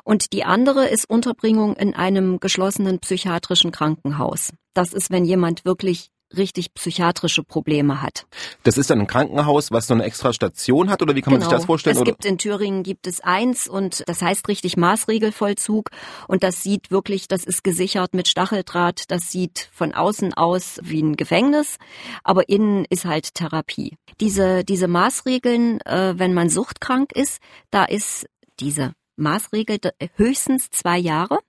Und 0.03 0.31
die 0.33 0.43
andere 0.43 0.87
ist 0.87 1.09
Unterbringung 1.09 1.75
in 1.75 1.93
einem 1.93 2.39
geschlossenen 2.39 2.99
psychiatrischen 2.99 3.71
Krankenhaus. 3.71 4.53
Das 4.73 4.93
ist, 4.93 5.11
wenn 5.11 5.25
jemand 5.25 5.65
wirklich 5.65 6.09
richtig 6.35 6.73
psychiatrische 6.73 7.43
Probleme 7.43 8.01
hat. 8.01 8.25
Das 8.63 8.77
ist 8.77 8.89
dann 8.89 8.99
ein 8.99 9.07
Krankenhaus, 9.07 9.71
was 9.71 9.87
so 9.87 9.93
eine 9.93 10.03
extra 10.03 10.33
Station 10.33 10.89
hat, 10.89 11.01
oder 11.01 11.15
wie 11.15 11.21
kann 11.21 11.33
man 11.33 11.41
sich 11.41 11.49
das 11.49 11.65
vorstellen? 11.65 11.95
Genau. 11.95 12.03
Es 12.03 12.09
oder? 12.09 12.11
gibt 12.11 12.25
in 12.25 12.37
Thüringen 12.37 12.83
gibt 12.83 13.07
es 13.07 13.21
eins 13.21 13.67
und 13.67 14.03
das 14.07 14.21
heißt 14.21 14.47
richtig 14.47 14.77
Maßregelvollzug 14.77 15.89
und 16.27 16.43
das 16.43 16.63
sieht 16.63 16.91
wirklich, 16.91 17.27
das 17.27 17.45
ist 17.45 17.63
gesichert 17.63 18.13
mit 18.13 18.27
Stacheldraht, 18.27 19.09
das 19.09 19.31
sieht 19.31 19.69
von 19.71 19.93
außen 19.93 20.33
aus 20.33 20.79
wie 20.83 21.01
ein 21.01 21.15
Gefängnis, 21.15 21.77
aber 22.23 22.49
innen 22.49 22.85
ist 22.89 23.05
halt 23.05 23.33
Therapie. 23.33 23.97
Diese 24.19 24.63
diese 24.63 24.87
Maßregeln, 24.87 25.81
äh, 25.81 26.13
wenn 26.17 26.33
man 26.33 26.49
suchtkrank 26.49 27.11
ist, 27.13 27.39
da 27.71 27.85
ist 27.85 28.25
diese 28.59 28.93
Maßregel 29.15 29.79
höchstens 30.15 30.69
zwei 30.69 30.97
Jahre. 30.97 31.39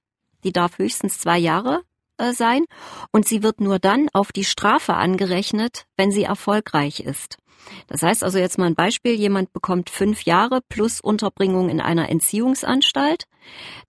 Die 0.45 0.53
darf 0.53 0.79
höchstens 0.79 1.19
zwei 1.19 1.39
Jahre 1.39 1.81
äh, 1.81 1.88
sein 2.33 2.65
und 3.13 3.27
sie 3.27 3.43
wird 3.43 3.61
nur 3.61 3.79
dann 3.79 4.09
auf 4.13 4.33
die 4.33 4.45
Strafe 4.45 4.95
angerechnet, 4.95 5.87
wenn 5.97 6.11
sie 6.11 6.25
erfolgreich 6.25 7.01
ist. 7.01 7.39
Das 7.87 8.03
heißt 8.03 8.25
also 8.25 8.39
jetzt 8.39 8.59
mal 8.59 8.67
ein 8.67 8.75
Beispiel, 8.75 9.13
jemand 9.13 9.53
bekommt 9.53 9.91
fünf 9.91 10.23
Jahre 10.23 10.61
plus 10.69 11.01
Unterbringung 11.01 11.69
in 11.69 11.81
einer 11.81 12.09
Entziehungsanstalt, 12.09 13.25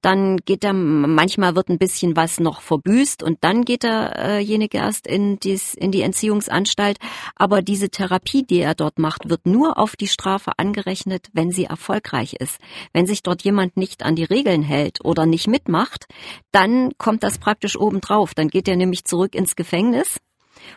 dann 0.01 0.37
geht 0.37 0.63
er, 0.63 0.73
manchmal 0.73 1.55
wird 1.55 1.69
ein 1.69 1.77
bisschen 1.77 2.15
was 2.15 2.39
noch 2.39 2.61
verbüßt 2.61 3.23
und 3.23 3.39
dann 3.41 3.65
geht 3.65 3.83
derjenige 3.83 4.77
erst 4.77 5.07
in, 5.07 5.39
dies, 5.39 5.73
in 5.73 5.91
die 5.91 6.01
Entziehungsanstalt, 6.01 6.97
aber 7.35 7.61
diese 7.61 7.89
Therapie, 7.89 8.43
die 8.43 8.59
er 8.59 8.75
dort 8.75 8.99
macht, 8.99 9.29
wird 9.29 9.45
nur 9.45 9.77
auf 9.77 9.95
die 9.95 10.07
Strafe 10.07 10.51
angerechnet, 10.57 11.27
wenn 11.33 11.51
sie 11.51 11.65
erfolgreich 11.65 12.33
ist. 12.33 12.59
Wenn 12.93 13.05
sich 13.05 13.23
dort 13.23 13.41
jemand 13.43 13.77
nicht 13.77 14.03
an 14.03 14.15
die 14.15 14.23
Regeln 14.23 14.63
hält 14.63 15.03
oder 15.03 15.25
nicht 15.25 15.47
mitmacht, 15.47 16.05
dann 16.51 16.91
kommt 16.97 17.23
das 17.23 17.37
praktisch 17.37 17.77
obendrauf, 17.77 18.33
dann 18.33 18.47
geht 18.47 18.67
er 18.67 18.75
nämlich 18.75 19.05
zurück 19.05 19.35
ins 19.35 19.55
Gefängnis 19.55 20.19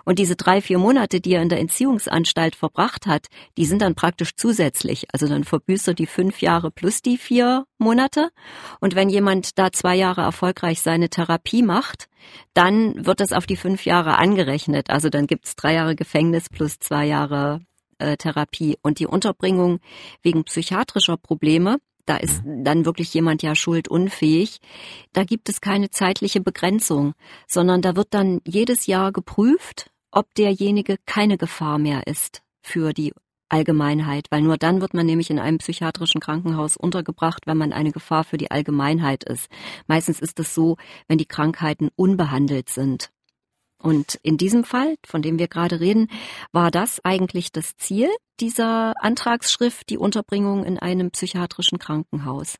Und 0.04 0.18
diese 0.18 0.36
drei, 0.36 0.60
vier 0.60 0.78
Monate, 0.78 1.20
die 1.20 1.34
er 1.34 1.42
in 1.42 1.48
der 1.48 1.60
Entziehungsanstalt 1.60 2.56
verbracht 2.56 3.06
hat, 3.06 3.26
die 3.56 3.64
sind 3.64 3.82
dann 3.82 3.94
praktisch 3.94 4.36
zusätzlich. 4.36 5.06
Also 5.12 5.28
dann 5.28 5.44
verbüßt 5.44 5.88
er 5.88 5.94
die 5.94 6.06
fünf 6.06 6.40
Jahre 6.42 6.70
plus 6.70 7.02
die 7.02 7.18
vier 7.18 7.64
Monate. 7.78 8.30
Und 8.80 8.94
wenn 8.94 9.08
jemand 9.08 9.58
da 9.58 9.72
zwei 9.72 9.96
Jahre 9.96 10.22
erfolgreich 10.22 10.80
seine 10.80 11.08
Therapie 11.08 11.62
macht, 11.62 12.08
dann 12.54 13.06
wird 13.06 13.20
das 13.20 13.32
auf 13.32 13.46
die 13.46 13.56
fünf 13.56 13.84
Jahre 13.84 14.18
angerechnet. 14.18 14.90
Also 14.90 15.08
dann 15.08 15.26
gibt 15.26 15.46
es 15.46 15.56
drei 15.56 15.74
Jahre 15.74 15.96
Gefängnis 15.96 16.48
plus 16.48 16.78
zwei 16.78 17.06
Jahre 17.06 17.60
äh, 17.98 18.16
Therapie. 18.16 18.78
Und 18.82 18.98
die 18.98 19.06
Unterbringung 19.06 19.80
wegen 20.22 20.44
psychiatrischer 20.44 21.16
Probleme, 21.16 21.78
da 22.06 22.16
ist 22.16 22.44
mhm. 22.44 22.64
dann 22.64 22.84
wirklich 22.84 23.12
jemand 23.14 23.42
ja 23.42 23.54
schuldunfähig. 23.54 24.60
Da 25.12 25.24
gibt 25.24 25.48
es 25.48 25.60
keine 25.60 25.90
zeitliche 25.90 26.40
Begrenzung, 26.40 27.14
sondern 27.46 27.82
da 27.82 27.96
wird 27.96 28.08
dann 28.10 28.40
jedes 28.46 28.86
Jahr 28.86 29.12
geprüft, 29.12 29.90
ob 30.10 30.34
derjenige 30.34 30.96
keine 31.06 31.38
Gefahr 31.38 31.78
mehr 31.78 32.06
ist 32.06 32.42
für 32.60 32.92
die 32.92 33.12
Allgemeinheit, 33.48 34.28
weil 34.30 34.40
nur 34.40 34.56
dann 34.56 34.80
wird 34.80 34.94
man 34.94 35.04
nämlich 35.04 35.28
in 35.28 35.38
einem 35.38 35.58
psychiatrischen 35.58 36.20
Krankenhaus 36.20 36.76
untergebracht, 36.76 37.46
wenn 37.46 37.58
man 37.58 37.72
eine 37.72 37.92
Gefahr 37.92 38.24
für 38.24 38.38
die 38.38 38.50
Allgemeinheit 38.50 39.24
ist. 39.24 39.50
Meistens 39.86 40.20
ist 40.20 40.40
es 40.40 40.54
so, 40.54 40.78
wenn 41.06 41.18
die 41.18 41.26
Krankheiten 41.26 41.90
unbehandelt 41.94 42.70
sind. 42.70 43.10
Und 43.82 44.18
in 44.22 44.36
diesem 44.36 44.64
Fall, 44.64 44.96
von 45.04 45.22
dem 45.22 45.38
wir 45.38 45.48
gerade 45.48 45.80
reden, 45.80 46.08
war 46.52 46.70
das 46.70 47.04
eigentlich 47.04 47.52
das 47.52 47.76
Ziel 47.76 48.08
dieser 48.40 48.94
Antragsschrift, 49.02 49.88
die 49.90 49.98
Unterbringung 49.98 50.64
in 50.64 50.78
einem 50.78 51.10
psychiatrischen 51.10 51.78
Krankenhaus. 51.78 52.56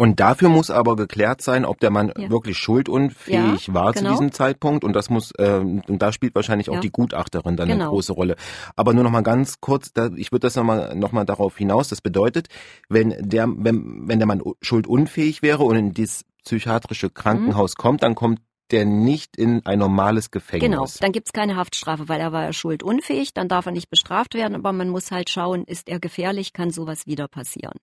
Und 0.00 0.20
dafür 0.20 0.48
muss 0.48 0.70
aber 0.70 0.94
geklärt 0.94 1.42
sein, 1.42 1.64
ob 1.64 1.80
der 1.80 1.90
Mann 1.90 2.12
ja. 2.16 2.30
wirklich 2.30 2.56
schuldunfähig 2.56 3.66
ja, 3.66 3.74
war 3.74 3.92
genau. 3.92 4.10
zu 4.10 4.12
diesem 4.12 4.30
Zeitpunkt. 4.30 4.84
Und 4.84 4.92
das 4.92 5.10
muss, 5.10 5.32
äh, 5.32 5.58
und 5.58 5.98
da 5.98 6.12
spielt 6.12 6.36
wahrscheinlich 6.36 6.70
auch 6.70 6.74
ja. 6.74 6.80
die 6.80 6.92
Gutachterin 6.92 7.56
dann 7.56 7.66
genau. 7.66 7.82
eine 7.82 7.90
große 7.90 8.12
Rolle. 8.12 8.36
Aber 8.76 8.94
nur 8.94 9.02
noch 9.02 9.10
mal 9.10 9.24
ganz 9.24 9.60
kurz, 9.60 9.92
da, 9.92 10.08
ich 10.14 10.30
würde 10.30 10.46
das 10.46 10.54
noch 10.54 10.62
mal, 10.62 10.94
noch 10.94 11.10
mal 11.10 11.24
darauf 11.24 11.58
hinaus. 11.58 11.88
Das 11.88 12.00
bedeutet, 12.00 12.46
wenn 12.88 13.12
der, 13.18 13.48
wenn, 13.48 14.06
wenn 14.06 14.20
der 14.20 14.28
Mann 14.28 14.40
schuldunfähig 14.62 15.42
wäre 15.42 15.64
und 15.64 15.74
in 15.74 15.94
dieses 15.94 16.24
psychiatrische 16.44 17.10
Krankenhaus 17.10 17.72
mhm. 17.76 17.82
kommt, 17.82 18.02
dann 18.04 18.14
kommt 18.14 18.40
der 18.70 18.84
nicht 18.84 19.36
in 19.36 19.64
ein 19.64 19.78
normales 19.78 20.30
Gefängnis. 20.30 20.70
Genau, 20.70 20.86
dann 21.00 21.12
gibt's 21.12 21.32
keine 21.32 21.56
Haftstrafe, 21.56 22.08
weil 22.08 22.20
er 22.20 22.32
war 22.32 22.44
ja 22.44 22.52
schuldunfähig, 22.52 23.34
dann 23.34 23.48
darf 23.48 23.66
er 23.66 23.72
nicht 23.72 23.90
bestraft 23.90 24.34
werden, 24.34 24.54
aber 24.54 24.72
man 24.72 24.88
muss 24.88 25.10
halt 25.10 25.30
schauen, 25.30 25.64
ist 25.64 25.88
er 25.88 26.00
gefährlich, 26.00 26.52
kann 26.52 26.70
sowas 26.70 27.06
wieder 27.06 27.28
passieren. 27.28 27.78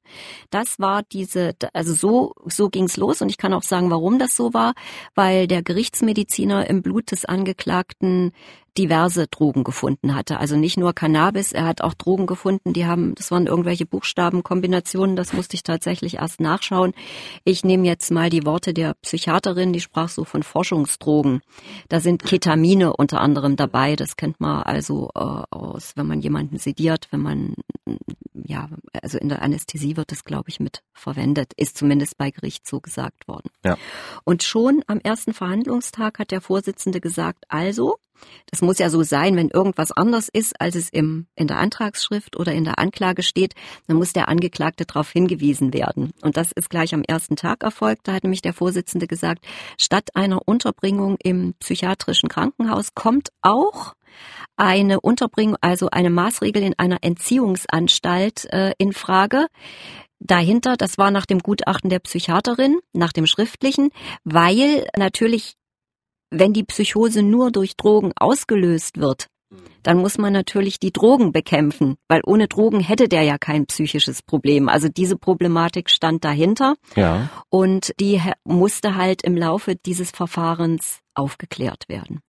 Das 0.50 0.80
war 0.80 1.04
diese, 1.04 1.56
also 1.74 1.94
so, 1.94 2.34
so 2.46 2.70
ging's 2.70 2.98
los 2.98 3.22
und 3.22 3.30
ich 3.30 3.38
kann 3.38 3.54
auch 3.54 3.64
sagen, 3.64 3.90
warum 3.90 4.20
das 4.20 4.36
so 4.36 4.54
war, 4.54 4.74
weil 5.16 5.48
der 5.48 5.64
Gerichtsmediziner 5.64 6.70
im 6.70 6.82
Blut 6.82 7.12
des 7.12 7.26
Angeklagten 7.26 8.32
diverse 8.78 9.28
Drogen 9.28 9.64
gefunden 9.64 10.16
hatte. 10.16 10.40
Also 10.40 10.58
nicht 10.58 10.78
nur 10.78 10.94
Cannabis, 10.94 11.52
er 11.52 11.66
hat 11.66 11.82
auch 11.82 11.94
Drogen 11.94 12.26
gefunden, 12.26 12.74
die 12.74 12.86
haben, 12.86 13.16
das 13.16 13.32
waren 13.32 13.48
irgendwelche 13.48 13.86
Buchstabenkombinationen, 13.86 15.16
das 15.16 15.34
musste 15.34 15.56
ich 15.56 15.64
tatsächlich 15.64 16.16
erst 16.16 16.42
nachschauen. 16.42 16.94
Ich 17.44 17.64
nehme 17.64 17.86
jetzt 17.88 18.12
mal 18.12 18.30
die 18.30 18.46
Worte 18.46 18.74
der 18.74 18.96
Psychiaterin, 18.96 19.72
die 19.72 19.80
sprach 19.80 20.10
so 20.10 20.26
von 20.26 20.44
Forschungsdrogen. 20.44 21.42
Da 21.88 22.00
sind 22.00 22.24
Ketamine 22.24 22.94
unter 22.94 23.22
anderem 23.22 23.56
dabei, 23.56 23.96
das 23.96 24.18
kennt 24.18 24.40
man 24.40 24.64
also 24.64 25.10
äh, 25.16 25.20
aus, 25.20 25.94
wenn 25.96 26.08
man 26.08 26.22
jemanden 26.22 26.58
sediert, 26.58 27.08
wenn 27.12 27.22
man, 27.22 27.56
ja, 28.34 28.70
also 29.02 29.18
in 29.18 29.30
der 29.30 29.42
Anästhesie 29.42 29.96
wird 29.96 30.12
das, 30.12 30.26
glaube 30.26 30.50
ich, 30.50 30.60
mit 30.60 30.82
verwendet, 30.94 31.54
ist 31.56 31.78
zumindest 31.78 32.18
bei 32.18 32.32
Gericht 32.32 32.68
so 32.68 32.82
gesagt 32.82 33.28
worden. 33.28 33.50
Ja. 33.64 33.78
Und 34.26 34.44
schon 34.44 34.84
am 34.88 35.00
ersten 35.00 35.34
Verhandlungstag 35.34 36.20
hat 36.20 36.32
der 36.32 36.42
Vorsitzende 36.42 37.00
gesagt, 37.00 37.46
also, 37.48 37.98
das 38.52 38.62
muss 38.62 38.80
ja 38.80 38.90
so 38.90 39.04
sein, 39.04 39.36
wenn 39.36 39.50
irgendwas 39.50 39.92
anders 39.92 40.30
ist, 40.32 40.60
als 40.60 40.76
es 40.76 40.90
im, 40.90 41.28
in 41.36 41.48
der 41.48 41.58
Antragsschrift 41.58 42.38
oder 42.38 42.54
in 42.54 42.64
der 42.64 42.80
Anklage 42.80 43.24
steht, 43.24 43.54
dann 43.88 43.98
muss 43.98 44.14
der 44.14 44.30
Angeklagte 44.30 44.86
darauf 44.86 45.10
hingewiesen 45.12 45.74
werden. 45.74 46.14
Und 46.22 46.38
das 46.38 46.52
ist 46.52 46.70
gleich 46.70 46.94
am 46.94 47.04
ersten 47.04 47.36
Tag 47.36 47.64
erfolgt. 47.64 48.08
Da 48.08 48.14
hat 48.14 48.24
nämlich 48.24 48.42
der 48.42 48.54
Vorsitzende 48.54 49.08
gesagt, 49.08 49.46
statt 49.78 50.10
einer 50.16 50.48
Unterbringung 50.48 51.18
im 51.24 51.54
psychiatrischen 51.60 52.30
Krankenhaus 52.30 52.94
kommt 52.94 53.30
auch 53.42 53.94
eine 54.56 55.02
Unterbringung, 55.02 55.58
also 55.62 55.90
eine 55.90 56.10
Maßregel 56.10 56.64
in 56.64 56.78
einer 56.78 57.00
Entziehungsanstalt 57.02 58.46
äh, 58.52 58.74
in 58.78 58.94
Frage. 58.94 59.48
Dahinter, 60.20 60.78
das 60.78 60.98
war 60.98 61.12
nach 61.12 61.26
dem 61.26 61.40
Gutachten 61.40 61.90
der 61.90 62.00
Psychiaterin, 62.00 62.80
nach 62.94 63.12
dem 63.12 63.28
schriftlichen, 63.28 63.90
weil 64.24 64.88
natürlich 64.98 65.56
wenn 66.40 66.54
die 66.54 66.64
Psychose 66.64 67.24
nur 67.24 67.52
durch 67.52 67.76
Drogen 67.78 68.12
ausgelöst 68.16 69.00
wird, 69.00 69.28
dann 69.84 70.00
muss 70.00 70.18
man 70.18 70.34
natürlich 70.34 70.80
die 70.80 70.92
Drogen 70.92 71.32
bekämpfen, 71.32 71.96
weil 72.08 72.22
ohne 72.26 72.48
Drogen 72.48 72.80
hätte 72.80 73.08
der 73.08 73.22
ja 73.22 73.38
kein 73.38 73.68
psychisches 73.68 74.22
Problem. 74.22 74.68
Also 74.68 74.90
diese 74.90 75.16
Problematik 75.16 75.90
stand 75.90 76.26
dahinter 76.26 76.76
ja. 76.96 77.30
und 77.50 77.94
die 78.00 78.22
musste 78.44 78.96
halt 78.96 79.22
im 79.22 79.38
Laufe 79.38 79.76
dieses 79.76 80.12
Verfahrens 80.12 81.00
aufgeklärt 81.14 81.84
werden. 81.88 82.22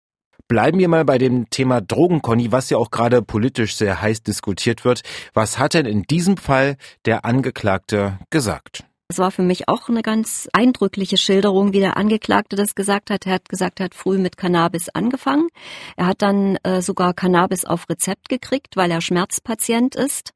Bleiben 0.47 0.79
wir 0.79 0.87
mal 0.87 1.03
bei 1.03 1.17
dem 1.17 1.49
Thema 1.49 1.81
Drogen, 1.81 2.21
Conny, 2.21 2.53
was 2.53 2.69
ja 2.69 2.77
auch 2.77 2.89
gerade 2.89 3.21
politisch 3.21 3.75
sehr 3.75 4.01
heiß 4.01 4.23
diskutiert 4.23 4.85
wird. 4.85 5.01
Was 5.33 5.59
hat 5.59 5.73
denn 5.73 5.85
in 5.85 6.03
diesem 6.03 6.37
Fall 6.37 6.77
der 7.05 7.25
Angeklagte 7.25 8.19
gesagt? 8.29 8.86
Es 9.09 9.19
war 9.19 9.31
für 9.31 9.41
mich 9.41 9.69
auch 9.69 9.87
eine 9.87 10.01
ganz 10.01 10.49
eindrückliche 10.51 11.15
Schilderung, 11.15 11.71
wie 11.71 11.79
der 11.79 11.95
Angeklagte 11.95 12.57
das 12.57 12.75
gesagt 12.75 13.09
hat. 13.09 13.25
Er 13.25 13.35
hat 13.35 13.47
gesagt, 13.47 13.79
er 13.79 13.85
hat 13.85 13.95
früh 13.95 14.17
mit 14.17 14.35
Cannabis 14.35 14.89
angefangen. 14.89 15.47
Er 15.95 16.07
hat 16.07 16.21
dann 16.21 16.57
äh, 16.63 16.81
sogar 16.81 17.13
Cannabis 17.13 17.63
auf 17.63 17.87
Rezept 17.89 18.27
gekriegt, 18.27 18.75
weil 18.75 18.91
er 18.91 18.99
Schmerzpatient 18.99 19.95
ist. 19.95 20.33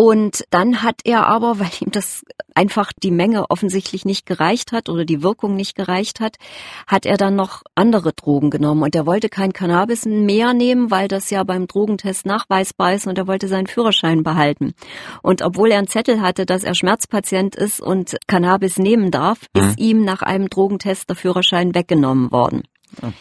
Und 0.00 0.44
dann 0.50 0.84
hat 0.84 1.00
er 1.04 1.26
aber, 1.26 1.58
weil 1.58 1.70
ihm 1.80 1.90
das 1.90 2.24
einfach 2.54 2.92
die 2.92 3.10
Menge 3.10 3.50
offensichtlich 3.50 4.04
nicht 4.04 4.26
gereicht 4.26 4.72
hat 4.72 4.88
oder 4.88 5.04
die 5.04 5.22
Wirkung 5.22 5.54
nicht 5.54 5.74
gereicht 5.74 6.20
hat, 6.20 6.36
hat 6.86 7.04
er 7.04 7.16
dann 7.16 7.34
noch 7.34 7.62
andere 7.74 8.12
Drogen 8.12 8.50
genommen. 8.50 8.82
Und 8.82 8.94
er 8.94 9.06
wollte 9.06 9.28
kein 9.28 9.52
Cannabis 9.52 10.06
mehr 10.06 10.54
nehmen, 10.54 10.90
weil 10.90 11.08
das 11.08 11.30
ja 11.30 11.42
beim 11.44 11.66
Drogentest 11.66 12.26
nachweisbar 12.26 12.94
ist 12.94 13.06
und 13.06 13.18
er 13.18 13.26
wollte 13.26 13.48
seinen 13.48 13.66
Führerschein 13.66 14.22
behalten. 14.22 14.74
Und 15.22 15.42
obwohl 15.42 15.72
er 15.72 15.78
einen 15.78 15.88
Zettel 15.88 16.20
hatte, 16.20 16.46
dass 16.46 16.64
er 16.64 16.74
Schmerzpatient 16.74 17.56
ist 17.56 17.80
und 17.80 18.16
Cannabis 18.28 18.78
nehmen 18.78 19.10
darf, 19.10 19.46
mhm. 19.56 19.62
ist 19.62 19.78
ihm 19.80 20.04
nach 20.04 20.22
einem 20.22 20.48
Drogentest 20.48 21.08
der 21.08 21.16
Führerschein 21.16 21.74
weggenommen 21.74 22.30
worden. 22.30 22.62
Ja. 23.02 23.12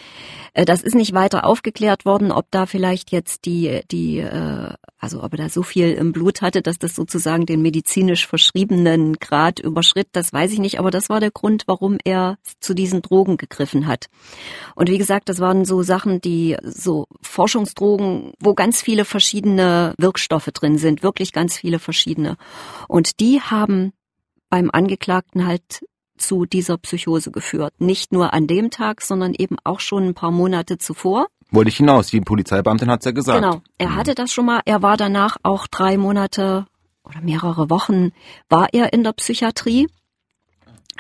Äh, 0.58 0.66
das 0.66 0.82
ist 0.82 0.96
nicht 0.96 1.14
weiter 1.14 1.46
aufgeklärt 1.46 2.04
worden, 2.04 2.32
ob 2.32 2.48
da 2.52 2.66
vielleicht 2.66 3.12
jetzt 3.12 3.46
die, 3.46 3.82
die, 3.92 4.18
äh, 4.18 4.74
also 4.98 5.24
ob 5.24 5.34
er 5.34 5.38
da 5.38 5.50
so 5.50 5.62
viel 5.62 5.94
im 5.94 6.12
Blut 6.12 6.42
hatte, 6.42 6.62
dass 6.62 6.80
das 6.80 6.96
sozusagen 6.96 7.46
den 7.46 7.62
medizinisch 7.62 8.26
verschriebenen 8.28 9.14
Grad 9.20 9.60
überschritt, 9.60 10.08
das 10.14 10.34
weiß 10.34 10.52
ich 10.52 10.60
nicht, 10.60 10.80
aber 10.80 10.90
das 10.90 11.10
war 11.10 11.20
der 11.20 11.32
Grund, 11.32 11.64
warum 11.68 11.98
er 12.04 12.38
zu 12.60 12.74
diesen 12.74 13.04
Drogen 13.04 13.38
gegriffen 13.38 13.86
hat. 13.86 14.08
Und 14.76 14.90
wie 14.90 14.98
gesagt, 14.98 15.30
das 15.30 15.40
waren 15.40 15.64
so 15.64 15.84
Sachen, 15.84 16.22
die 16.22 16.58
so 16.64 17.06
Forschungsdrogen, 17.22 18.34
wo 18.40 18.56
ganz 18.56 18.82
viele 18.82 19.06
verschiedene 19.06 19.94
Wirkstoffe 20.00 20.50
drin 20.52 20.80
sind, 20.80 21.04
wirklich 21.04 21.34
ganz 21.34 21.56
viele 21.58 21.78
verschiedene. 21.78 22.36
Und 22.88 23.20
die 23.20 23.42
haben 23.42 23.94
beim 24.50 24.72
Angeklagten 24.72 25.46
halt 25.46 25.82
zu 26.18 26.46
dieser 26.46 26.78
Psychose 26.78 27.32
geführt. 27.32 27.74
Nicht 27.80 28.12
nur 28.12 28.34
an 28.34 28.48
dem 28.48 28.70
Tag, 28.70 29.02
sondern 29.02 29.34
eben 29.34 29.58
auch 29.64 29.80
schon 29.80 30.08
ein 30.08 30.14
paar 30.14 30.32
Monate 30.32 30.78
zuvor. 30.78 31.28
Wollte 31.52 31.70
ich 31.70 31.78
hinaus, 31.78 32.08
die 32.08 32.22
Polizeibeamtin 32.22 32.90
hat 32.90 33.02
es 33.02 33.06
ja 33.06 33.12
gesagt. 33.12 33.42
Genau, 33.42 33.62
er 33.78 33.96
hatte 33.96 34.16
das 34.16 34.34
schon 34.34 34.46
mal. 34.46 34.62
Er 34.66 34.82
war 34.82 34.98
danach 34.98 35.38
auch 35.44 35.68
drei 35.68 35.98
Monate 35.98 36.66
oder 37.04 37.22
mehrere 37.22 37.70
Wochen 37.70 38.12
war 38.50 38.68
er 38.74 38.92
in 38.94 39.04
der 39.04 39.14
Psychiatrie. 39.14 39.88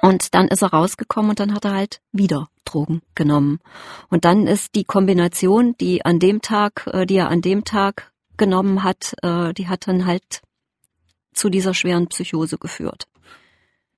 Und 0.01 0.35
dann 0.35 0.47
ist 0.47 0.61
er 0.61 0.69
rausgekommen 0.69 1.31
und 1.31 1.39
dann 1.39 1.53
hat 1.53 1.65
er 1.65 1.73
halt 1.73 2.01
wieder 2.11 2.49
Drogen 2.65 3.01
genommen. 3.15 3.59
Und 4.09 4.25
dann 4.25 4.45
ist 4.45 4.75
die 4.75 4.83
Kombination, 4.83 5.75
die 5.79 6.05
an 6.05 6.19
dem 6.19 6.41
Tag, 6.41 6.87
äh, 6.93 7.05
die 7.05 7.15
er 7.15 7.29
an 7.29 7.41
dem 7.41 7.63
Tag 7.63 8.11
genommen 8.37 8.83
hat, 8.83 9.15
äh, 9.23 9.53
die 9.53 9.67
hat 9.67 9.87
dann 9.87 10.05
halt 10.05 10.41
zu 11.33 11.49
dieser 11.49 11.73
schweren 11.73 12.07
Psychose 12.07 12.57
geführt. 12.57 13.07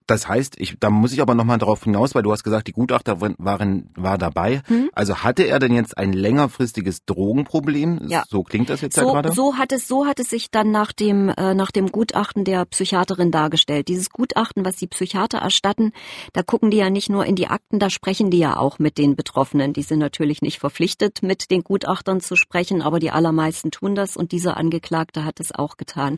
Das 0.10 0.28
heißt, 0.28 0.56
ich, 0.58 0.75
da 0.80 0.89
muss 0.89 1.13
ich 1.13 1.22
aber 1.22 1.36
nochmal 1.36 1.60
darauf 1.60 1.84
hinaus, 1.84 2.16
weil 2.16 2.24
du 2.24 2.32
hast 2.32 2.44
gesagt, 2.44 2.68
die 2.68 2.72
Gutachter 2.72 3.22
waren, 3.22 3.92
war 3.96 4.18
dabei. 4.18 4.63
Hm? 4.66 4.89
Also 4.94 5.18
hatte 5.18 5.44
er 5.44 5.60
denn 5.60 5.72
jetzt 5.72 6.00
ein 6.00 6.13
längerfristiges 6.13 7.06
Drogenproblem? 7.06 8.08
Ja. 8.08 8.24
So 8.28 8.42
klingt 8.42 8.72
das 8.72 8.82
jetzt 8.82 8.96
so, 8.96 9.01
ja 9.01 9.12
gerade. 9.12 9.32
So 9.34 9.58
hat 9.58 9.72
es, 9.72 9.88
so 9.88 10.08
hat 10.08 10.20
es 10.20 10.32
sich 10.32 10.50
dann 10.50 10.72
nach 10.72 10.94
dem, 10.94 11.30
äh, 11.30 11.54
nach 11.54 11.70
dem 11.70 11.92
Gutachten 11.92 12.44
der 12.44 12.66
Psychiaterin 12.66 13.30
dargestellt. 13.30 13.88
Dieses 13.88 14.10
Gutachten, 14.10 14.66
was 14.66 14.78
die 14.78 14.88
Psychiater 14.88 15.38
erstatten, 15.38 15.92
da 16.34 16.42
gucken 16.42 16.72
die 16.72 16.78
ja 16.78 16.89
nicht 16.89 17.12
nur 17.12 17.28
in 17.28 17.36
die 17.36 17.48
Akten, 17.48 17.78
da 17.78 17.92
sprechen 17.92 18.32
die 18.32 18.39
ja 18.39 18.58
auch 18.58 18.80
mit 18.80 18.98
den 18.98 19.16
Betroffenen. 19.16 19.74
Die 19.74 19.84
sind 19.84 20.00
natürlich 20.00 20.42
nicht 20.42 20.58
verpflichtet, 20.58 21.22
mit 21.22 21.51
den 21.51 21.62
Gutachtern 21.62 22.20
zu 22.20 22.36
sprechen, 22.36 22.82
aber 22.82 22.98
die 22.98 23.12
allermeisten 23.12 23.70
tun 23.70 23.94
das 23.94 24.18
und 24.18 24.32
dieser 24.32 24.58
Angeklagte 24.58 25.24
hat 25.24 25.39
es 25.39 25.54
auch 25.54 25.78
getan. 25.78 26.18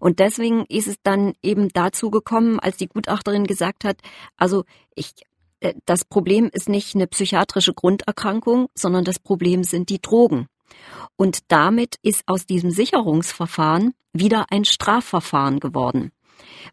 Und 0.00 0.18
deswegen 0.18 0.64
ist 0.68 0.88
es 0.88 0.96
dann 1.04 1.34
eben 1.40 1.68
dazu 1.68 2.10
gekommen, 2.10 2.58
als 2.58 2.78
die 2.78 2.88
Gutachter 2.88 3.27
Richterin 3.28 3.46
gesagt 3.46 3.84
hat, 3.84 4.00
also 4.36 4.64
ich 4.94 5.12
äh, 5.60 5.74
das 5.86 6.04
Problem 6.04 6.50
ist 6.52 6.68
nicht 6.68 6.94
eine 6.94 7.06
psychiatrische 7.06 7.74
Grunderkrankung, 7.74 8.68
sondern 8.74 9.04
das 9.04 9.18
Problem 9.18 9.64
sind 9.64 9.88
die 9.88 10.00
Drogen. 10.00 10.46
Und 11.16 11.50
damit 11.50 11.96
ist 12.02 12.24
aus 12.26 12.46
diesem 12.46 12.70
Sicherungsverfahren 12.70 13.94
wieder 14.12 14.46
ein 14.50 14.64
Strafverfahren 14.64 15.60
geworden 15.60 16.12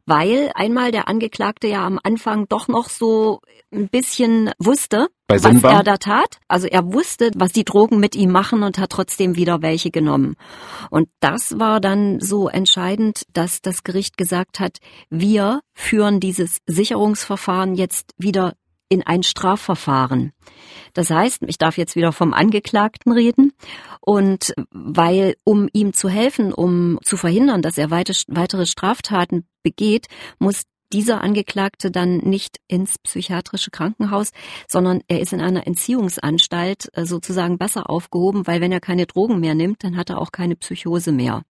weil 0.05 0.51
einmal 0.55 0.91
der 0.91 1.07
Angeklagte 1.07 1.67
ja 1.67 1.85
am 1.85 1.99
Anfang 2.03 2.47
doch 2.47 2.67
noch 2.67 2.89
so 2.89 3.41
ein 3.73 3.89
bisschen 3.89 4.51
wusste, 4.59 5.07
was 5.27 5.43
er 5.43 5.83
da 5.83 5.97
tat. 5.97 6.39
Also 6.47 6.67
er 6.67 6.93
wusste, 6.93 7.31
was 7.35 7.51
die 7.51 7.65
Drogen 7.65 7.99
mit 7.99 8.15
ihm 8.15 8.31
machen 8.31 8.63
und 8.63 8.77
hat 8.77 8.91
trotzdem 8.91 9.35
wieder 9.35 9.61
welche 9.61 9.91
genommen. 9.91 10.35
Und 10.89 11.09
das 11.19 11.59
war 11.59 11.79
dann 11.81 12.19
so 12.19 12.47
entscheidend, 12.47 13.23
dass 13.33 13.61
das 13.61 13.83
Gericht 13.83 14.17
gesagt 14.17 14.59
hat, 14.59 14.77
wir 15.09 15.61
führen 15.73 16.19
dieses 16.19 16.59
Sicherungsverfahren 16.67 17.75
jetzt 17.75 18.13
wieder 18.17 18.53
in 18.89 19.03
ein 19.03 19.23
Strafverfahren. 19.23 20.33
Das 20.93 21.09
heißt, 21.09 21.43
ich 21.47 21.57
darf 21.57 21.77
jetzt 21.77 21.95
wieder 21.95 22.11
vom 22.11 22.33
Angeklagten 22.33 23.11
reden 23.11 23.53
und 23.99 24.53
weil, 24.71 25.35
um 25.43 25.67
ihm 25.73 25.93
zu 25.93 26.09
helfen, 26.09 26.53
um 26.53 26.99
zu 27.03 27.17
verhindern, 27.17 27.61
dass 27.61 27.77
er 27.77 27.91
weitere 27.91 28.65
Straftaten 28.65 29.47
begeht, 29.63 30.07
muss 30.39 30.63
dieser 30.93 31.21
Angeklagte 31.21 31.91
dann 31.91 32.17
nicht 32.17 32.59
ins 32.67 32.97
psychiatrische 32.99 33.71
Krankenhaus, 33.71 34.31
sondern 34.67 35.01
er 35.07 35.19
ist 35.19 35.33
in 35.33 35.41
einer 35.41 35.67
Entziehungsanstalt 35.67 36.89
äh, 36.93 37.05
sozusagen 37.05 37.57
besser 37.57 37.89
aufgehoben, 37.89 38.47
weil 38.47 38.61
wenn 38.61 38.71
er 38.71 38.79
keine 38.79 39.05
Drogen 39.05 39.39
mehr 39.39 39.55
nimmt, 39.55 39.83
dann 39.83 39.97
hat 39.97 40.09
er 40.09 40.19
auch 40.19 40.31
keine 40.31 40.55
Psychose 40.55 41.11
mehr. 41.11 41.41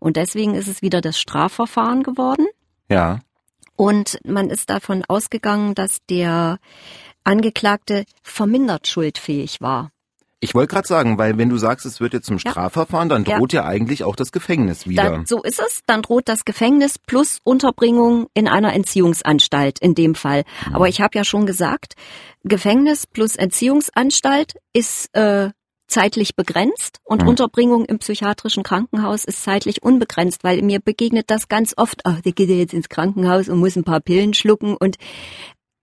Und 0.00 0.16
deswegen 0.16 0.54
ist 0.54 0.68
es 0.68 0.82
wieder 0.82 1.00
das 1.00 1.18
Strafverfahren 1.18 2.02
geworden. 2.02 2.46
Ja. 2.90 3.20
Und 3.76 4.18
man 4.24 4.50
ist 4.50 4.70
davon 4.70 5.04
ausgegangen, 5.08 5.74
dass 5.74 5.98
der 6.08 6.58
Angeklagte 7.24 8.04
vermindert 8.22 8.86
schuldfähig 8.86 9.60
war. 9.60 9.90
Ich 10.44 10.54
wollte 10.54 10.74
gerade 10.74 10.86
sagen, 10.86 11.16
weil 11.16 11.38
wenn 11.38 11.48
du 11.48 11.56
sagst, 11.56 11.86
es 11.86 12.00
wird 12.00 12.12
jetzt 12.12 12.26
zum 12.26 12.38
Strafverfahren, 12.38 13.08
dann 13.08 13.24
droht 13.24 13.54
ja. 13.54 13.62
ja, 13.62 13.66
eigentlich 13.66 14.04
auch 14.04 14.14
das 14.14 14.30
Gefängnis 14.30 14.86
wieder. 14.86 15.04
Dann, 15.04 15.26
so 15.26 15.42
ist 15.42 15.58
es, 15.58 15.80
dann 15.86 16.02
droht 16.02 16.28
das 16.28 16.44
Gefängnis 16.44 16.98
plus 16.98 17.38
Unterbringung 17.44 18.26
in 18.34 18.46
einer 18.46 18.74
Entziehungsanstalt 18.74 19.78
in 19.78 19.94
dem 19.94 20.14
Fall. 20.14 20.44
Mhm. 20.68 20.74
Aber 20.74 20.88
ich 20.88 21.00
habe 21.00 21.16
ja 21.16 21.24
schon 21.24 21.46
gesagt, 21.46 21.94
Gefängnis 22.42 23.06
plus 23.06 23.36
Entziehungsanstalt 23.36 24.52
ist 24.74 25.14
äh, 25.16 25.48
zeitlich 25.86 26.34
begrenzt 26.36 26.98
und 27.04 27.22
mhm. 27.22 27.28
Unterbringung 27.28 27.84
im 27.84 27.98
psychiatrischen 27.98 28.62
Krankenhaus 28.62 29.24
ist 29.24 29.42
zeitlich 29.42 29.82
unbegrenzt, 29.82 30.44
weil 30.44 30.62
mir 30.62 30.80
begegnet 30.80 31.30
das 31.30 31.48
ganz 31.48 31.74
oft, 31.76 32.00
ach, 32.04 32.20
der 32.20 32.32
geht 32.32 32.48
jetzt 32.48 32.74
ins 32.74 32.88
Krankenhaus 32.88 33.48
und 33.48 33.58
muss 33.58 33.76
ein 33.76 33.84
paar 33.84 34.00
Pillen 34.00 34.34
schlucken 34.34 34.76
und 34.76 34.96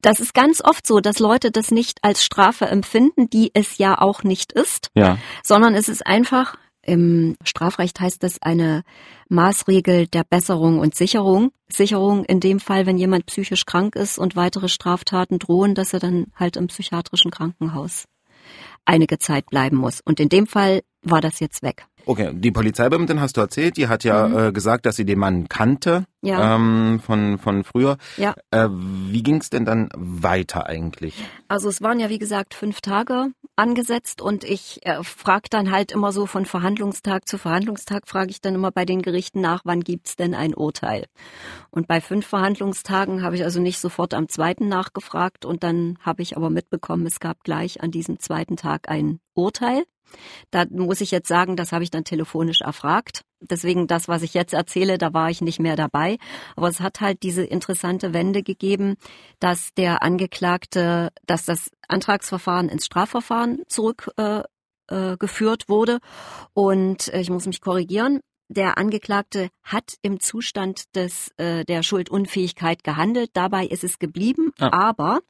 das 0.01 0.19
ist 0.19 0.33
ganz 0.33 0.61
oft 0.63 0.87
so, 0.87 0.99
dass 0.99 1.19
Leute 1.19 1.51
das 1.51 1.69
nicht 1.69 1.99
als 2.01 2.25
Strafe 2.25 2.65
empfinden, 2.65 3.29
die 3.29 3.51
es 3.53 3.77
ja 3.77 3.99
auch 3.99 4.23
nicht 4.23 4.51
ist, 4.51 4.89
ja. 4.95 5.19
sondern 5.43 5.75
es 5.75 5.89
ist 5.89 6.05
einfach, 6.05 6.57
im 6.83 7.35
Strafrecht 7.43 7.99
heißt 7.99 8.23
das 8.23 8.41
eine 8.41 8.83
Maßregel 9.29 10.07
der 10.07 10.23
Besserung 10.23 10.79
und 10.79 10.95
Sicherung. 10.95 11.51
Sicherung 11.71 12.25
in 12.25 12.39
dem 12.39 12.59
Fall, 12.59 12.87
wenn 12.87 12.97
jemand 12.97 13.27
psychisch 13.27 13.65
krank 13.65 13.95
ist 13.95 14.17
und 14.17 14.35
weitere 14.35 14.67
Straftaten 14.67 15.37
drohen, 15.37 15.75
dass 15.75 15.93
er 15.93 15.99
dann 15.99 16.25
halt 16.35 16.57
im 16.57 16.67
psychiatrischen 16.67 17.29
Krankenhaus 17.29 18.05
einige 18.85 19.19
Zeit 19.19 19.45
bleiben 19.47 19.77
muss. 19.77 20.01
Und 20.01 20.19
in 20.19 20.29
dem 20.29 20.47
Fall 20.47 20.81
war 21.01 21.21
das 21.21 21.39
jetzt 21.39 21.63
weg. 21.63 21.85
Okay, 22.05 22.31
die 22.33 22.51
Polizeibeamtin 22.51 23.21
hast 23.21 23.37
du 23.37 23.41
erzählt, 23.41 23.77
die 23.77 23.87
hat 23.87 24.03
ja 24.03 24.27
mhm. 24.27 24.37
äh, 24.37 24.51
gesagt, 24.51 24.85
dass 24.85 24.95
sie 24.95 25.05
den 25.05 25.19
Mann 25.19 25.47
kannte 25.47 26.05
ja. 26.21 26.55
ähm, 26.55 26.99
von, 27.03 27.37
von 27.37 27.63
früher. 27.63 27.97
Ja. 28.17 28.35
Äh, 28.51 28.67
wie 28.71 29.23
ging 29.23 29.37
es 29.37 29.49
denn 29.49 29.65
dann 29.65 29.89
weiter 29.95 30.67
eigentlich? 30.67 31.15
Also 31.47 31.69
es 31.69 31.81
waren 31.81 31.99
ja 31.99 32.09
wie 32.09 32.19
gesagt 32.19 32.53
fünf 32.53 32.81
Tage 32.81 33.27
angesetzt 33.55 34.21
und 34.21 34.43
ich 34.43 34.79
äh, 34.85 35.03
frage 35.03 35.47
dann 35.49 35.71
halt 35.71 35.91
immer 35.91 36.11
so 36.11 36.25
von 36.25 36.45
Verhandlungstag 36.45 37.27
zu 37.27 37.37
Verhandlungstag, 37.37 38.07
frage 38.07 38.31
ich 38.31 38.41
dann 38.41 38.55
immer 38.55 38.71
bei 38.71 38.85
den 38.85 39.01
Gerichten 39.01 39.41
nach, 39.41 39.61
wann 39.65 39.81
gibt's 39.81 40.15
denn 40.15 40.33
ein 40.33 40.55
Urteil? 40.55 41.05
Und 41.69 41.87
bei 41.87 42.01
fünf 42.01 42.25
Verhandlungstagen 42.25 43.23
habe 43.23 43.35
ich 43.35 43.43
also 43.43 43.59
nicht 43.59 43.79
sofort 43.79 44.13
am 44.13 44.29
zweiten 44.29 44.67
nachgefragt 44.67 45.45
und 45.45 45.63
dann 45.63 45.97
habe 46.01 46.21
ich 46.21 46.37
aber 46.37 46.49
mitbekommen, 46.49 47.05
es 47.05 47.19
gab 47.19 47.43
gleich 47.43 47.81
an 47.81 47.91
diesem 47.91 48.19
zweiten 48.19 48.57
Tag 48.57 48.89
ein 48.89 49.19
Urteil. 49.33 49.83
Da 50.51 50.65
muss 50.69 51.01
ich 51.01 51.11
jetzt 51.11 51.27
sagen, 51.27 51.55
das 51.55 51.71
habe 51.71 51.83
ich 51.83 51.91
dann 51.91 52.03
telefonisch 52.03 52.61
erfragt. 52.61 53.21
Deswegen 53.41 53.87
das, 53.87 54.07
was 54.07 54.21
ich 54.21 54.33
jetzt 54.33 54.53
erzähle, 54.53 54.97
da 54.97 55.13
war 55.13 55.29
ich 55.29 55.41
nicht 55.41 55.59
mehr 55.59 55.75
dabei. 55.75 56.17
Aber 56.55 56.67
es 56.67 56.79
hat 56.79 57.01
halt 57.01 57.23
diese 57.23 57.43
interessante 57.43 58.13
Wende 58.13 58.43
gegeben, 58.43 58.95
dass 59.39 59.73
der 59.75 60.03
Angeklagte, 60.03 61.09
dass 61.25 61.45
das 61.45 61.71
Antragsverfahren 61.87 62.69
ins 62.69 62.85
Strafverfahren 62.85 63.63
zurückgeführt 63.67 64.43
äh, 64.89 65.65
äh, 65.65 65.69
wurde. 65.69 65.99
Und 66.53 67.07
äh, 67.13 67.21
ich 67.21 67.29
muss 67.29 67.47
mich 67.47 67.61
korrigieren. 67.61 68.21
Der 68.47 68.77
Angeklagte 68.77 69.49
hat 69.63 69.95
im 70.01 70.19
Zustand 70.19 70.93
des, 70.93 71.31
äh, 71.37 71.63
der 71.63 71.83
Schuldunfähigkeit 71.83 72.83
gehandelt. 72.83 73.29
Dabei 73.33 73.65
ist 73.65 73.85
es 73.85 73.97
geblieben. 73.97 74.51
Ah. 74.59 74.89
Aber 74.89 75.21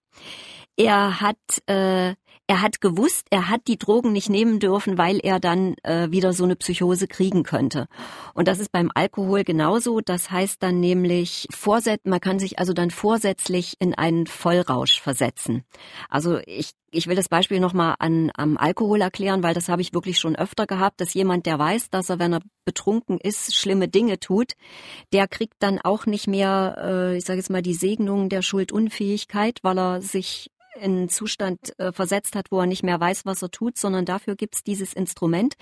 er 0.76 1.22
hat 1.22 1.38
äh, 1.68 2.16
er 2.48 2.62
hat 2.62 2.82
gewusst, 2.82 3.28
er 3.30 3.50
hat 3.50 3.62
die 3.68 3.78
Drogen 3.78 4.12
nicht 4.12 4.30
nehmen 4.30 4.60
dürfen, 4.60 4.98
weil 4.98 5.20
er 5.24 5.40
dann 5.40 5.76
äh, 5.84 6.12
wieder 6.12 6.34
so 6.34 6.44
eine 6.44 6.56
Psychose 6.56 7.08
kriegen 7.08 7.44
könnte. 7.44 7.88
Und 8.34 8.48
das 8.48 8.60
ist 8.60 8.72
beim 8.72 8.92
Alkohol 8.94 9.44
genauso. 9.44 10.02
Das 10.02 10.32
heißt 10.32 10.62
dann 10.62 10.80
nämlich, 10.80 11.48
vorset 11.52 12.06
man 12.06 12.20
kann 12.20 12.40
sich 12.40 12.60
also 12.60 12.74
dann 12.74 12.92
vorsätzlich 12.92 13.76
in 13.80 13.94
einen 13.96 14.28
Vollrausch 14.28 15.00
versetzen. 15.00 15.64
Also 16.10 16.40
ich 16.46 16.72
ich 16.92 17.08
will 17.08 17.16
das 17.16 17.30
Beispiel 17.30 17.62
nochmal 17.62 17.96
an, 18.00 18.32
am 18.36 18.58
Alkohol 18.58 19.00
erklären, 19.00 19.44
weil 19.44 19.54
das 19.54 19.70
habe 19.70 19.82
ich 19.82 19.94
wirklich 19.94 20.20
schon 20.20 20.36
öfter 20.36 20.68
gehabt, 20.68 21.00
dass 21.00 21.14
jemand, 21.14 21.46
der 21.46 21.58
weiß, 21.58 21.90
dass 21.90 22.10
er, 22.10 22.20
wenn 22.20 22.34
er 22.34 22.42
betrunken 22.66 23.18
ist, 23.18 23.56
schlimme 23.56 23.88
Dinge 23.88 24.20
tut, 24.20 24.54
der 25.14 25.30
kriegt 25.30 25.56
dann 25.60 25.80
auch 25.80 26.06
nicht 26.06 26.28
mehr, 26.28 26.76
äh, 26.78 27.18
ich 27.18 27.24
sage 27.24 27.40
jetzt 27.40 27.50
mal, 27.50 27.62
die 27.62 27.74
Segnung 27.74 28.28
der 28.28 28.42
Schuldunfähigkeit, 28.42 29.60
weil 29.64 29.80
er 29.80 30.02
sich 30.02 30.52
in 30.76 30.84
einen 30.84 31.10
Zustand 31.10 31.78
äh, 31.80 31.92
versetzt 31.92 32.36
hat, 32.36 32.48
wo 32.52 32.60
er 32.60 32.66
nicht 32.66 32.84
mehr 32.84 33.00
weiß, 33.00 33.26
was 33.26 33.42
er 33.42 33.52
tut, 33.52 33.78
sondern 33.78 34.06
dafür 34.06 34.36
gibt's 34.36 34.64
dieses 34.64 34.94
Instrument. 34.94 35.56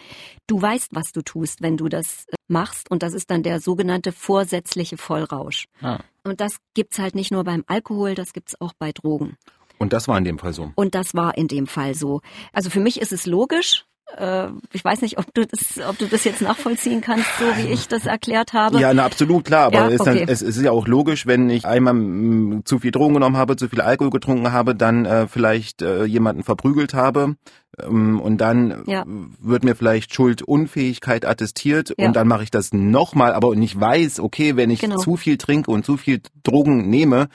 Du 0.48 0.62
weißt, 0.62 0.90
was 0.94 1.12
du 1.12 1.22
tust, 1.22 1.62
wenn 1.62 1.78
du 1.78 1.90
das 1.90 2.26
äh, 2.28 2.36
machst 2.48 2.92
und 2.92 3.04
das 3.04 3.14
ist 3.14 3.32
dann 3.32 3.44
der 3.44 3.60
sogenannte 3.60 4.12
vorsätzliche 4.12 4.98
Vollrausch. 4.98 5.66
Ah. 5.82 6.00
Und 6.24 6.42
das 6.42 6.58
gibt's 6.74 7.00
halt 7.00 7.16
nicht 7.16 7.32
nur 7.32 7.44
beim 7.44 7.64
Alkohol, 7.68 8.16
das 8.16 8.34
gibt's 8.34 8.60
auch 8.60 8.74
bei 8.78 8.92
Drogen. 8.92 9.38
Und 9.80 9.94
das 9.94 10.08
war 10.08 10.18
in 10.18 10.26
dem 10.26 10.38
Fall 10.38 10.54
so. 10.54 10.72
Und 10.76 10.94
das 10.94 11.16
war 11.16 11.38
in 11.38 11.48
dem 11.48 11.66
Fall 11.66 11.96
so. 11.96 12.22
Also 12.52 12.70
für 12.70 12.82
mich 12.82 13.00
ist 13.00 13.14
es 13.14 13.26
logisch, 13.26 13.86
ich 14.74 14.84
weiß 14.84 15.02
nicht, 15.02 15.18
ob 15.18 15.34
du 15.34 15.46
das, 15.46 15.80
ob 15.88 15.98
du 15.98 16.08
das 16.08 16.24
jetzt 16.24 16.42
nachvollziehen 16.42 17.02
kannst, 17.02 17.28
so 17.38 17.46
wie 17.58 17.72
ich 17.72 17.88
das 17.88 18.06
erklärt 18.06 18.54
habe. 18.54 18.80
Ja, 18.80 18.94
na, 18.94 19.06
absolut 19.06 19.46
klar, 19.46 19.68
aber 19.68 19.76
ja, 19.76 19.86
okay. 19.86 19.96
ist 19.96 20.06
dann, 20.06 20.18
es, 20.18 20.42
ist 20.42 20.62
ja 20.62 20.72
auch 20.72 20.88
logisch, 20.88 21.28
wenn 21.28 21.50
ich 21.50 21.66
einmal 21.66 21.96
m, 21.96 22.62
zu 22.66 22.80
viel 22.80 22.92
Drogen 22.92 23.14
genommen 23.14 23.38
habe, 23.38 23.56
zu 23.56 23.70
viel 23.70 23.82
Alkohol 23.82 24.10
getrunken 24.10 24.52
habe, 24.52 24.76
dann 24.76 25.06
äh, 25.06 25.28
vielleicht 25.28 25.82
äh, 25.82 26.06
jemanden 26.06 26.44
verprügelt 26.44 26.94
habe 26.94 27.36
ähm, 27.82 28.20
und 28.20 28.40
dann 28.40 28.84
ja. 28.88 29.04
wird 29.06 29.64
mir 29.64 29.76
vielleicht 29.76 30.14
Schuldunfähigkeit 30.14 31.26
attestiert 31.26 31.94
ja. 31.98 32.08
und 32.08 32.16
dann 32.16 32.28
mache 32.28 32.44
ich 32.44 32.52
das 32.52 32.74
nochmal, 32.74 33.34
aber 33.34 33.56
nicht 33.56 33.80
weiß, 33.80 34.20
okay, 34.20 34.56
wenn 34.56 34.70
ich 34.70 34.82
genau. 34.82 34.98
zu 34.98 35.18
viel 35.18 35.38
trinke 35.38 35.72
und 35.72 35.86
zu 35.86 35.98
viel 35.98 36.22
Drogen 36.44 36.90
nehme 36.90 37.30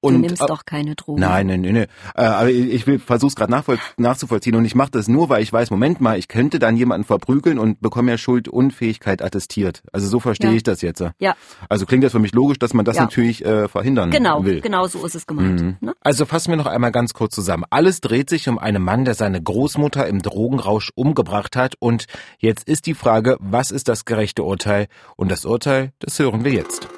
und, 0.00 0.14
du 0.14 0.20
nimmst 0.20 0.42
äh, 0.42 0.46
doch 0.46 0.64
keine 0.64 0.94
Drogen. 0.94 1.20
Nein, 1.20 1.46
nein, 1.46 1.60
nein. 1.60 1.74
nein. 1.74 1.86
Äh, 2.14 2.22
aber 2.22 2.50
ich 2.50 2.86
will 2.86 2.98
versuch's 2.98 3.36
gerade 3.36 3.52
nachzuvollziehen 3.96 4.56
und 4.56 4.64
ich 4.64 4.74
mache 4.74 4.90
das 4.90 5.08
nur, 5.08 5.28
weil 5.28 5.42
ich 5.42 5.52
weiß, 5.52 5.70
Moment 5.70 6.00
mal, 6.00 6.18
ich 6.18 6.28
könnte 6.28 6.58
dann 6.58 6.76
jemanden 6.76 7.04
verprügeln 7.04 7.58
und 7.58 7.80
bekomme 7.80 8.12
ja 8.12 8.18
Schuldunfähigkeit 8.18 9.22
attestiert. 9.22 9.82
Also 9.92 10.08
so 10.08 10.20
verstehe 10.20 10.50
ja. 10.50 10.56
ich 10.56 10.62
das 10.62 10.80
jetzt. 10.82 11.04
Ja. 11.18 11.34
Also 11.68 11.86
klingt 11.86 12.04
das 12.04 12.12
für 12.12 12.18
mich 12.18 12.32
logisch, 12.32 12.58
dass 12.58 12.74
man 12.74 12.84
das 12.84 12.96
ja. 12.96 13.02
natürlich 13.02 13.44
äh, 13.44 13.68
verhindern 13.68 14.10
genau, 14.10 14.44
will. 14.44 14.60
Genau, 14.60 14.86
so 14.86 15.04
ist 15.04 15.14
es 15.14 15.26
gemeint. 15.26 15.60
Mhm. 15.60 15.76
Ne? 15.80 15.94
Also 16.00 16.24
fassen 16.24 16.50
wir 16.50 16.56
noch 16.56 16.66
einmal 16.66 16.92
ganz 16.92 17.12
kurz 17.12 17.34
zusammen. 17.34 17.64
Alles 17.70 18.00
dreht 18.00 18.30
sich 18.30 18.48
um 18.48 18.58
einen 18.58 18.82
Mann, 18.82 19.04
der 19.04 19.14
seine 19.14 19.42
Großmutter 19.42 20.06
im 20.06 20.22
Drogenrausch 20.22 20.92
umgebracht 20.94 21.56
hat 21.56 21.74
und 21.78 22.06
jetzt 22.38 22.68
ist 22.68 22.86
die 22.86 22.94
Frage, 22.94 23.36
was 23.40 23.70
ist 23.70 23.88
das 23.88 24.04
gerechte 24.04 24.44
Urteil? 24.44 24.88
Und 25.16 25.30
das 25.30 25.44
Urteil, 25.44 25.92
das 25.98 26.18
hören 26.18 26.44
wir 26.44 26.52
jetzt. 26.52 26.88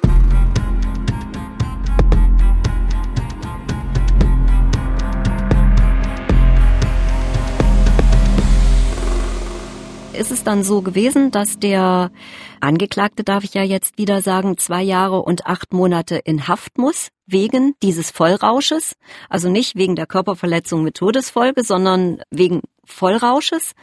Ist 10.13 10.31
es 10.31 10.43
dann 10.43 10.63
so 10.63 10.81
gewesen, 10.81 11.31
dass 11.31 11.59
der 11.59 12.11
Angeklagte, 12.59 13.23
darf 13.23 13.43
ich 13.43 13.53
ja 13.53 13.63
jetzt 13.63 13.97
wieder 13.97 14.21
sagen, 14.21 14.57
zwei 14.57 14.81
Jahre 14.81 15.21
und 15.21 15.45
acht 15.45 15.73
Monate 15.73 16.15
in 16.15 16.47
Haft 16.47 16.77
muss, 16.77 17.09
wegen 17.25 17.75
dieses 17.81 18.11
Vollrausches. 18.11 18.95
Also 19.29 19.49
nicht 19.49 19.75
wegen 19.75 19.95
der 19.95 20.05
Körperverletzung 20.05 20.83
mit 20.83 20.95
Todesfolge, 20.95 21.63
sondern 21.63 22.21
wegen 22.29 22.61
Vollrausches. 22.85 23.73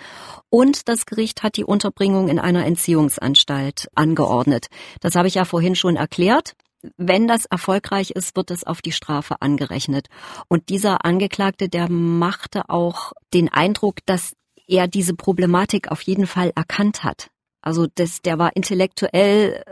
Und 0.48 0.88
das 0.88 1.06
Gericht 1.06 1.42
hat 1.42 1.56
die 1.56 1.64
Unterbringung 1.64 2.28
in 2.28 2.38
einer 2.38 2.64
Entziehungsanstalt 2.64 3.88
angeordnet. 3.94 4.68
Das 5.00 5.14
habe 5.14 5.28
ich 5.28 5.34
ja 5.34 5.44
vorhin 5.44 5.74
schon 5.74 5.96
erklärt. 5.96 6.54
wenn 6.96 7.28
das 7.28 7.44
erfolgreich 7.44 8.12
ist, 8.12 8.36
wird 8.36 8.50
es 8.50 8.64
auf 8.64 8.80
die 8.80 8.92
Strafe 8.92 9.36
angerechnet. 9.40 10.06
Und 10.48 10.70
dieser 10.70 11.04
Angeklagte, 11.04 11.68
der 11.68 11.90
machte 11.90 12.70
auch 12.70 13.12
den 13.34 13.50
Eindruck, 13.52 13.96
dass 14.06 14.32
er 14.70 14.88
diese 14.88 15.14
Problematik 15.14 15.90
auf 15.90 16.00
jeden 16.02 16.26
Fall 16.26 16.52
erkannt 16.54 17.04
hat. 17.04 17.30
Also 17.60 17.86
das, 17.94 18.22
der 18.22 18.38
war 18.38 18.56
intellektuell 18.56 19.62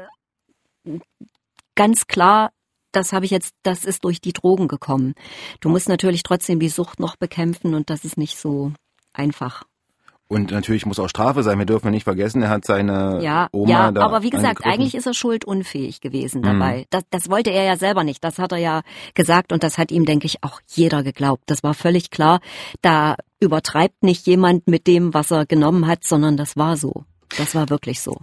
äh, 0.85 0.99
ganz 1.75 2.07
klar, 2.07 2.51
das 2.93 3.13
habe 3.13 3.25
ich 3.25 3.31
jetzt, 3.31 3.55
das 3.63 3.85
ist 3.85 4.05
durch 4.05 4.21
die 4.21 4.33
Drogen 4.33 4.67
gekommen. 4.67 5.15
Du 5.61 5.69
musst 5.69 5.89
natürlich 5.89 6.23
trotzdem 6.23 6.59
die 6.59 6.69
Sucht 6.69 6.99
noch 7.01 7.17
bekämpfen 7.17 7.75
und 7.75 7.91
das 7.91 8.05
ist 8.05 8.19
nicht 8.19 8.37
so 8.37 8.73
einfach. 9.13 9.65
Und 10.29 10.51
natürlich 10.51 10.85
muss 10.85 10.99
auch 10.99 11.09
Strafe 11.09 11.43
sein. 11.43 11.59
Wir 11.59 11.65
dürfen 11.65 11.91
nicht 11.91 12.05
vergessen, 12.05 12.43
er 12.43 12.51
hat 12.51 12.67
seine 12.67 13.21
ja, 13.23 13.49
Oma 13.51 13.71
ja, 13.71 13.93
da 13.93 14.03
aber 14.03 14.23
wie 14.23 14.29
gesagt, 14.31 14.65
eigentlich 14.67 14.95
ist 14.95 15.07
er 15.07 15.15
schuldunfähig 15.15 16.03
gewesen 16.03 16.41
Mhm. 16.41 16.45
dabei. 16.45 16.87
Das, 16.91 17.03
das 17.11 17.31
wollte 17.31 17.51
er 17.51 17.65
ja 17.65 17.77
selber 17.77 18.05
nicht. 18.05 18.23
Das 18.23 18.39
hat 18.39 18.53
er 18.53 18.59
ja 18.59 18.83
gesagt 19.15 19.53
und 19.53 19.63
das 19.63 19.79
hat 19.79 19.91
ihm, 19.91 20.05
denke 20.05 20.27
ich, 20.27 20.45
auch 20.45 20.61
jeder 20.69 21.03
geglaubt. 21.03 21.45
Das 21.47 21.63
war 21.63 21.73
völlig 21.73 22.11
klar. 22.11 22.41
Da 22.83 23.17
übertreibt 23.41 24.03
nicht 24.03 24.27
jemand 24.27 24.69
mit 24.69 24.87
dem, 24.87 25.15
was 25.15 25.31
er 25.31 25.47
genommen 25.47 25.87
hat, 25.87 26.05
sondern 26.05 26.37
das 26.37 26.57
war 26.57 26.77
so. 26.77 27.05
Das 27.39 27.55
war 27.55 27.71
wirklich 27.71 28.01
so. 28.01 28.19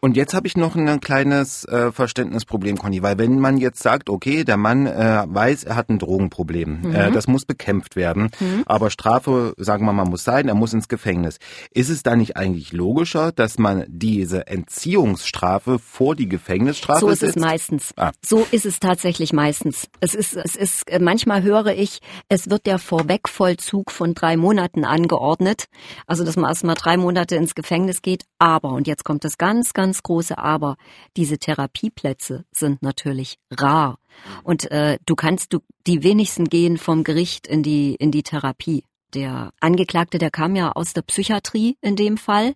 Und 0.00 0.16
jetzt 0.16 0.32
habe 0.32 0.46
ich 0.46 0.56
noch 0.56 0.76
ein 0.76 1.00
kleines 1.00 1.64
äh, 1.64 1.90
Verständnisproblem, 1.90 2.78
Conny, 2.78 3.02
weil 3.02 3.18
wenn 3.18 3.40
man 3.40 3.58
jetzt 3.58 3.82
sagt, 3.82 4.08
okay, 4.08 4.44
der 4.44 4.56
Mann 4.56 4.86
äh, 4.86 5.24
weiß, 5.26 5.64
er 5.64 5.74
hat 5.76 5.88
ein 5.90 5.98
Drogenproblem, 5.98 6.82
Mhm. 6.82 6.94
äh, 6.94 7.10
das 7.10 7.26
muss 7.26 7.44
bekämpft 7.44 7.96
werden, 7.96 8.30
aber 8.66 8.90
Strafe, 8.90 9.54
sagen 9.56 9.84
wir 9.86 9.92
mal, 9.92 10.04
muss 10.04 10.22
sein, 10.22 10.46
er 10.48 10.54
muss 10.54 10.72
ins 10.72 10.86
Gefängnis. 10.86 11.38
Ist 11.72 11.88
es 11.88 12.04
da 12.04 12.14
nicht 12.14 12.36
eigentlich 12.36 12.72
logischer, 12.72 13.32
dass 13.32 13.58
man 13.58 13.84
diese 13.88 14.46
Entziehungsstrafe 14.46 15.78
vor 15.78 16.14
die 16.14 16.28
Gefängnisstrafe 16.28 17.00
So 17.00 17.08
ist 17.08 17.22
es 17.22 17.32
setzt? 17.34 17.40
meistens. 17.40 17.92
Ah. 17.96 18.12
So 18.24 18.46
ist 18.52 18.66
es 18.66 18.78
tatsächlich 18.80 19.32
meistens. 19.32 19.88
Es 20.00 20.14
ist, 20.14 20.36
es 20.36 20.54
ist, 20.56 20.88
äh, 20.90 20.98
manchmal 21.00 21.42
höre 21.42 21.74
ich, 21.74 22.00
es 22.28 22.48
wird 22.50 22.66
der 22.66 22.78
Vorwegvollzug 22.78 23.90
von 23.90 24.14
drei 24.14 24.36
Monaten 24.36 24.84
angeordnet. 24.84 25.64
Also, 26.06 26.24
dass 26.24 26.36
man 26.36 26.50
erst 26.50 26.64
mal 26.64 26.74
drei 26.74 26.96
Monate 26.96 27.34
ins 27.36 27.54
Gefängnis 27.54 28.02
geht. 28.02 28.24
Aber, 28.38 28.70
und 28.70 28.86
jetzt 28.86 29.04
kommt 29.04 29.24
das 29.24 29.38
ganz, 29.38 29.72
ganz 29.72 29.87
große 30.02 30.38
Aber, 30.38 30.76
diese 31.16 31.38
Therapieplätze 31.38 32.44
sind 32.52 32.82
natürlich 32.82 33.38
rar. 33.50 33.98
Und 34.42 34.70
äh, 34.70 34.98
du 35.06 35.14
kannst, 35.14 35.52
du, 35.52 35.60
die 35.86 36.02
wenigsten 36.02 36.48
gehen 36.48 36.76
vom 36.78 37.04
Gericht 37.04 37.46
in 37.46 37.62
die, 37.62 37.94
in 37.94 38.10
die 38.10 38.22
Therapie. 38.22 38.84
Der 39.14 39.52
Angeklagte, 39.60 40.18
der 40.18 40.30
kam 40.30 40.54
ja 40.54 40.72
aus 40.72 40.92
der 40.92 41.02
Psychiatrie 41.02 41.76
in 41.80 41.96
dem 41.96 42.18
Fall. 42.18 42.54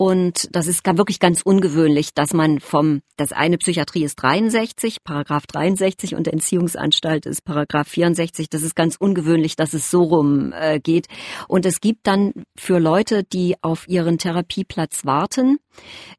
Und 0.00 0.48
das 0.52 0.68
ist 0.68 0.86
wirklich 0.86 1.18
ganz 1.18 1.42
ungewöhnlich, 1.42 2.14
dass 2.14 2.32
man 2.32 2.60
vom, 2.60 3.00
das 3.16 3.32
eine 3.32 3.58
Psychiatrie 3.58 4.04
ist 4.04 4.14
63, 4.14 4.98
Paragraph 5.02 5.48
63 5.48 6.14
und 6.14 6.28
Entziehungsanstalt 6.28 7.26
ist 7.26 7.44
Paragraph 7.44 7.88
64. 7.88 8.48
Das 8.48 8.62
ist 8.62 8.76
ganz 8.76 8.94
ungewöhnlich, 8.96 9.56
dass 9.56 9.74
es 9.74 9.90
so 9.90 10.04
rum 10.04 10.52
äh, 10.52 10.78
geht. 10.78 11.08
Und 11.48 11.66
es 11.66 11.80
gibt 11.80 12.06
dann 12.06 12.32
für 12.56 12.78
Leute, 12.78 13.24
die 13.24 13.56
auf 13.60 13.88
ihren 13.88 14.18
Therapieplatz 14.18 15.04
warten, 15.04 15.58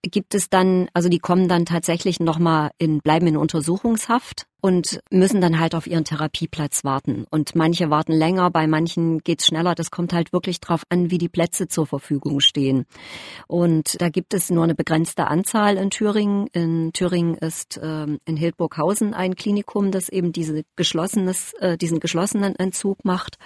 gibt 0.01 0.35
es 0.35 0.49
dann, 0.49 0.89
also 0.93 1.07
die 1.07 1.19
kommen 1.19 1.47
dann 1.47 1.65
tatsächlich 1.65 2.19
nochmal 2.19 2.71
in, 2.79 2.99
bleiben 2.99 3.27
in 3.27 3.37
Untersuchungshaft 3.37 4.48
und 4.61 4.99
müssen 5.09 5.41
dann 5.41 5.59
halt 5.59 5.75
auf 5.75 5.87
ihren 5.87 6.03
Therapieplatz 6.03 6.83
warten. 6.83 7.25
Und 7.29 7.55
manche 7.55 7.89
warten 7.89 8.11
länger, 8.13 8.51
bei 8.51 8.67
manchen 8.67 9.19
geht's 9.19 9.45
schneller. 9.45 9.75
Das 9.75 9.91
kommt 9.91 10.13
halt 10.13 10.33
wirklich 10.33 10.59
drauf 10.59 10.83
an, 10.89 11.11
wie 11.11 11.17
die 11.17 11.29
Plätze 11.29 11.67
zur 11.67 11.87
Verfügung 11.87 12.39
stehen. 12.39 12.85
Und 13.47 14.01
da 14.01 14.09
gibt 14.09 14.33
es 14.33 14.49
nur 14.49 14.63
eine 14.63 14.75
begrenzte 14.75 15.27
Anzahl 15.27 15.77
in 15.77 15.89
Thüringen. 15.89 16.47
In 16.47 16.91
Thüringen 16.93 17.35
ist 17.35 17.79
ähm, 17.81 18.19
in 18.25 18.35
Hildburghausen 18.35 19.13
ein 19.13 19.35
Klinikum, 19.35 19.91
das 19.91 20.09
eben 20.09 20.33
diese 20.33 20.63
geschlossenes, 20.75 21.53
äh, 21.59 21.77
diesen 21.77 21.99
geschlossenen 21.99 22.55
Entzug 22.55 23.05
macht. 23.05 23.37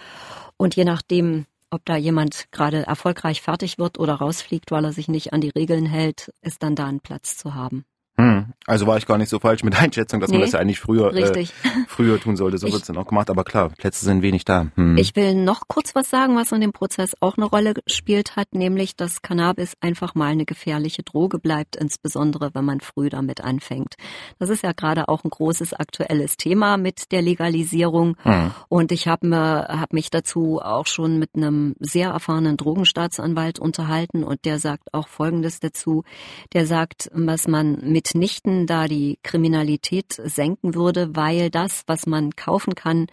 Und 0.58 0.76
je 0.76 0.86
nachdem, 0.86 1.45
ob 1.69 1.86
da 1.86 1.95
jemand 1.95 2.52
gerade 2.52 2.88
erfolgreich 2.88 3.41
fertig 3.41 3.78
wird 3.78 3.99
oder 3.99 4.15
rausfliegt, 4.15 4.71
weil 4.71 4.86
er 4.86 4.93
sich 4.93 5.08
nicht 5.08 5.34
an 5.34 5.41
die 5.41 5.49
Regeln 5.49 5.86
hält, 5.86 6.32
ist 6.41 6.63
dann 6.63 6.76
da 6.76 6.88
ein 6.88 6.99
Platz 6.99 7.38
zu 7.38 7.54
haben. 7.54 7.86
Hm. 8.17 8.33
Also 8.65 8.88
war 8.88 8.98
ich 8.98 9.06
gar 9.06 9.17
nicht 9.17 9.30
so 9.30 9.39
falsch 9.39 9.63
mit 9.63 9.74
der 9.74 9.82
Einschätzung, 9.82 10.19
dass 10.19 10.30
man 10.30 10.39
Nee, 10.39 10.46
das 10.46 10.54
ja 10.54 10.60
eigentlich 10.60 10.80
früher, 10.80 11.13
äh, 11.13 11.46
früher 11.88 12.19
tun 12.19 12.36
sollte. 12.38 12.58
So 12.58 12.67
Ich- 12.67 12.74
wird's 12.74 12.88
dann 12.88 12.98
auch 12.98 13.08
gemacht. 13.08 13.30
Aber 13.30 13.43
klar, 13.43 13.69
Plätze 13.69 14.06
sind 14.06 14.22
wenig 14.22 14.46
da. 14.46 14.67
Hm. 14.76 14.98
Ich 14.98 15.15
will 15.15 15.36
noch 15.36 15.67
kurz 15.67 15.96
was 15.96 16.10
sagen, 16.10 16.36
was 16.36 16.52
in 16.52 16.62
dem 16.62 16.72
Prozess 16.72 17.15
auch 17.19 17.38
eine 17.38 17.46
Rolle 17.46 17.74
gespielt 17.74 18.36
hat, 18.36 18.54
nämlich, 18.54 18.96
dass 18.96 19.22
Cannabis 19.22 19.74
einfach 19.82 20.15
mal 20.15 20.32
eine 20.32 20.46
gefährliche 20.46 21.04
Droge 21.04 21.39
bleibt, 21.39 21.76
insbesondere 21.76 22.52
wenn 22.54 22.65
man 22.65 22.80
früh 22.80 23.10
damit 23.10 23.41
anfängt. 23.41 23.96
Das 24.39 24.50
ist 24.50 24.63
ja 24.63 24.72
gerade 24.72 25.08
auch 25.10 25.24
ein 25.24 25.30
großes 25.30 25.74
aktuelles 25.74 26.38
Thema 26.38 26.78
mit 26.78 27.12
der 27.12 27.22
Legalisierung. 27.22 28.15
Hm. 28.24 28.52
Und 28.69 28.91
ich 28.91 29.08
habe 29.08 29.28
mir, 29.28 29.67
hab 29.69 29.93
mich 29.93 30.10
dazu 30.10 30.60
auch 30.62 30.88
schon 30.88 31.19
mit 31.19 31.32
einem 31.36 31.76
sehr 31.80 32.10
erfahrenen 32.10 32.58
Drogenstaatsanwalt 32.58 33.60
unterhalten 33.60 34.24
und 34.24 34.46
der 34.46 34.60
sagt 34.60 34.93
auch 34.93 35.08
Folgendes 35.08 35.60
dazu. 35.60 36.04
Der 36.54 36.65
sagt, 36.65 37.10
dass 37.13 37.48
man 37.48 37.76
mitnichten 38.23 38.67
da 38.67 38.88
die 38.88 39.19
Kriminalität 39.21 40.13
senken 40.13 40.75
würde, 40.75 41.13
weil 41.13 41.49
das, 41.49 41.83
was 41.88 42.05
man 42.05 42.31
kaufen 42.38 42.73
kann, 42.73 43.07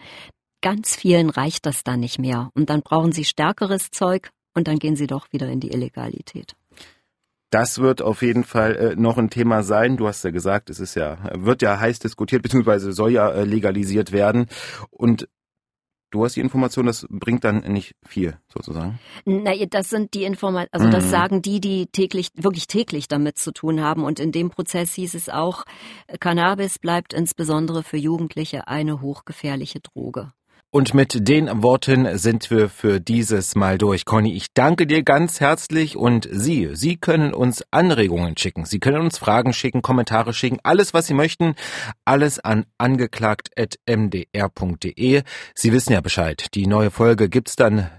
ganz 0.61 0.95
vielen 0.95 1.29
reicht 1.29 1.65
das 1.65 1.83
dann 1.83 1.99
nicht 1.99 2.17
mehr. 2.17 2.49
Und 2.53 2.69
dann 2.69 2.81
brauchen 2.81 3.11
sie 3.11 3.25
stärkeres 3.25 3.91
Zeug 3.91 4.29
und 4.53 4.69
dann 4.69 4.79
gehen 4.79 4.95
sie 4.95 5.07
doch 5.07 5.27
wieder 5.33 5.49
in 5.49 5.59
die 5.59 5.71
Illegalität. 5.71 6.55
Das 7.49 7.79
wird 7.79 8.01
auf 8.01 8.21
jeden 8.21 8.45
Fall 8.45 8.75
äh, 8.77 8.95
noch 8.95 9.17
ein 9.17 9.29
Thema 9.29 9.63
sein. 9.63 9.97
Du 9.97 10.07
hast 10.07 10.23
ja 10.23 10.31
gesagt, 10.31 10.69
es 10.69 10.79
ist 10.79 10.95
ja, 10.95 11.17
wird 11.33 11.61
ja 11.61 11.77
heiß 11.77 11.99
diskutiert, 11.99 12.41
beziehungsweise 12.43 12.93
soll 12.93 13.11
ja 13.11 13.29
äh, 13.29 13.43
legalisiert 13.43 14.13
werden. 14.13 14.45
Und 14.91 15.27
du 16.11 16.23
hast 16.23 16.35
die 16.35 16.41
Information, 16.41 16.85
das 16.85 17.07
bringt 17.09 17.43
dann 17.43 17.59
nicht 17.71 17.95
viel, 18.05 18.37
sozusagen. 18.47 18.99
Na, 19.25 19.53
das 19.65 19.89
sind 19.89 20.13
die 20.13 20.23
Informationen, 20.23 20.69
also 20.71 20.89
das 20.89 21.05
Mhm. 21.05 21.09
sagen 21.09 21.41
die, 21.41 21.59
die 21.59 21.87
täglich, 21.87 22.29
wirklich 22.35 22.67
täglich 22.67 23.07
damit 23.07 23.37
zu 23.37 23.51
tun 23.51 23.81
haben. 23.81 24.03
Und 24.03 24.19
in 24.19 24.31
dem 24.31 24.49
Prozess 24.49 24.93
hieß 24.93 25.15
es 25.15 25.29
auch, 25.29 25.63
Cannabis 26.19 26.79
bleibt 26.79 27.13
insbesondere 27.13 27.83
für 27.83 27.97
Jugendliche 27.97 28.67
eine 28.67 29.01
hochgefährliche 29.01 29.79
Droge. 29.79 30.33
Und 30.73 30.93
mit 30.93 31.27
den 31.27 31.63
Worten 31.63 32.17
sind 32.17 32.49
wir 32.49 32.69
für 32.69 33.01
dieses 33.01 33.55
Mal 33.55 33.77
durch. 33.77 34.05
Conny, 34.05 34.33
ich 34.33 34.53
danke 34.53 34.87
dir 34.87 35.03
ganz 35.03 35.41
herzlich 35.41 35.97
und 35.97 36.29
Sie, 36.31 36.69
Sie 36.71 36.95
können 36.95 37.33
uns 37.33 37.61
Anregungen 37.71 38.37
schicken. 38.37 38.63
Sie 38.63 38.79
können 38.79 39.01
uns 39.01 39.17
Fragen 39.17 39.51
schicken, 39.51 39.81
Kommentare 39.81 40.33
schicken, 40.33 40.59
alles, 40.63 40.93
was 40.93 41.07
Sie 41.07 41.13
möchten, 41.13 41.55
alles 42.05 42.39
an 42.39 42.65
angeklagt.mdr.de. 42.77 45.23
Sie 45.55 45.73
wissen 45.73 45.91
ja 45.91 45.99
Bescheid. 45.99 46.47
Die 46.53 46.67
neue 46.67 46.89
Folge 46.89 47.27
gibt's 47.27 47.57
dann 47.57 47.89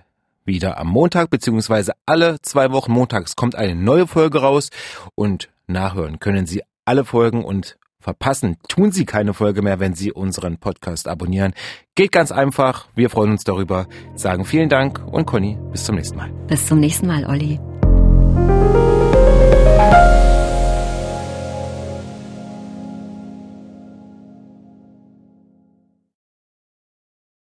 wieder 0.47 0.79
am 0.79 0.87
Montag, 0.87 1.29
beziehungsweise 1.29 1.93
alle 2.07 2.41
zwei 2.41 2.73
Wochen 2.73 2.93
montags 2.93 3.37
kommt 3.37 3.55
eine 3.55 3.75
neue 3.75 4.07
Folge 4.07 4.41
raus 4.41 4.71
und 5.15 5.51
nachhören 5.67 6.21
können 6.21 6.47
Sie 6.47 6.63
alle 6.87 7.05
Folgen 7.05 7.45
und 7.45 7.77
verpassen, 8.03 8.57
tun 8.69 8.93
Sie 8.93 9.07
keine 9.07 9.33
Folge 9.33 9.63
mehr, 9.63 9.81
wenn 9.81 9.95
Sie 9.95 10.13
unseren 10.13 10.59
Podcast 10.59 11.09
abonnieren. 11.09 11.55
Geht 11.95 12.13
ganz 12.13 12.33
einfach. 12.33 12.89
Wir 12.95 13.11
freuen 13.11 13.31
uns 13.31 13.45
darüber. 13.45 13.87
Sagen 14.15 14.45
vielen 14.45 14.69
Dank 14.69 15.01
und 15.07 15.27
Conny, 15.27 15.59
bis 15.71 15.85
zum 15.85 15.95
nächsten 15.97 16.17
Mal. 16.17 16.31
Bis 16.47 16.67
zum 16.67 16.81
nächsten 16.81 17.07
Mal, 17.07 17.25
Olli. 17.27 17.61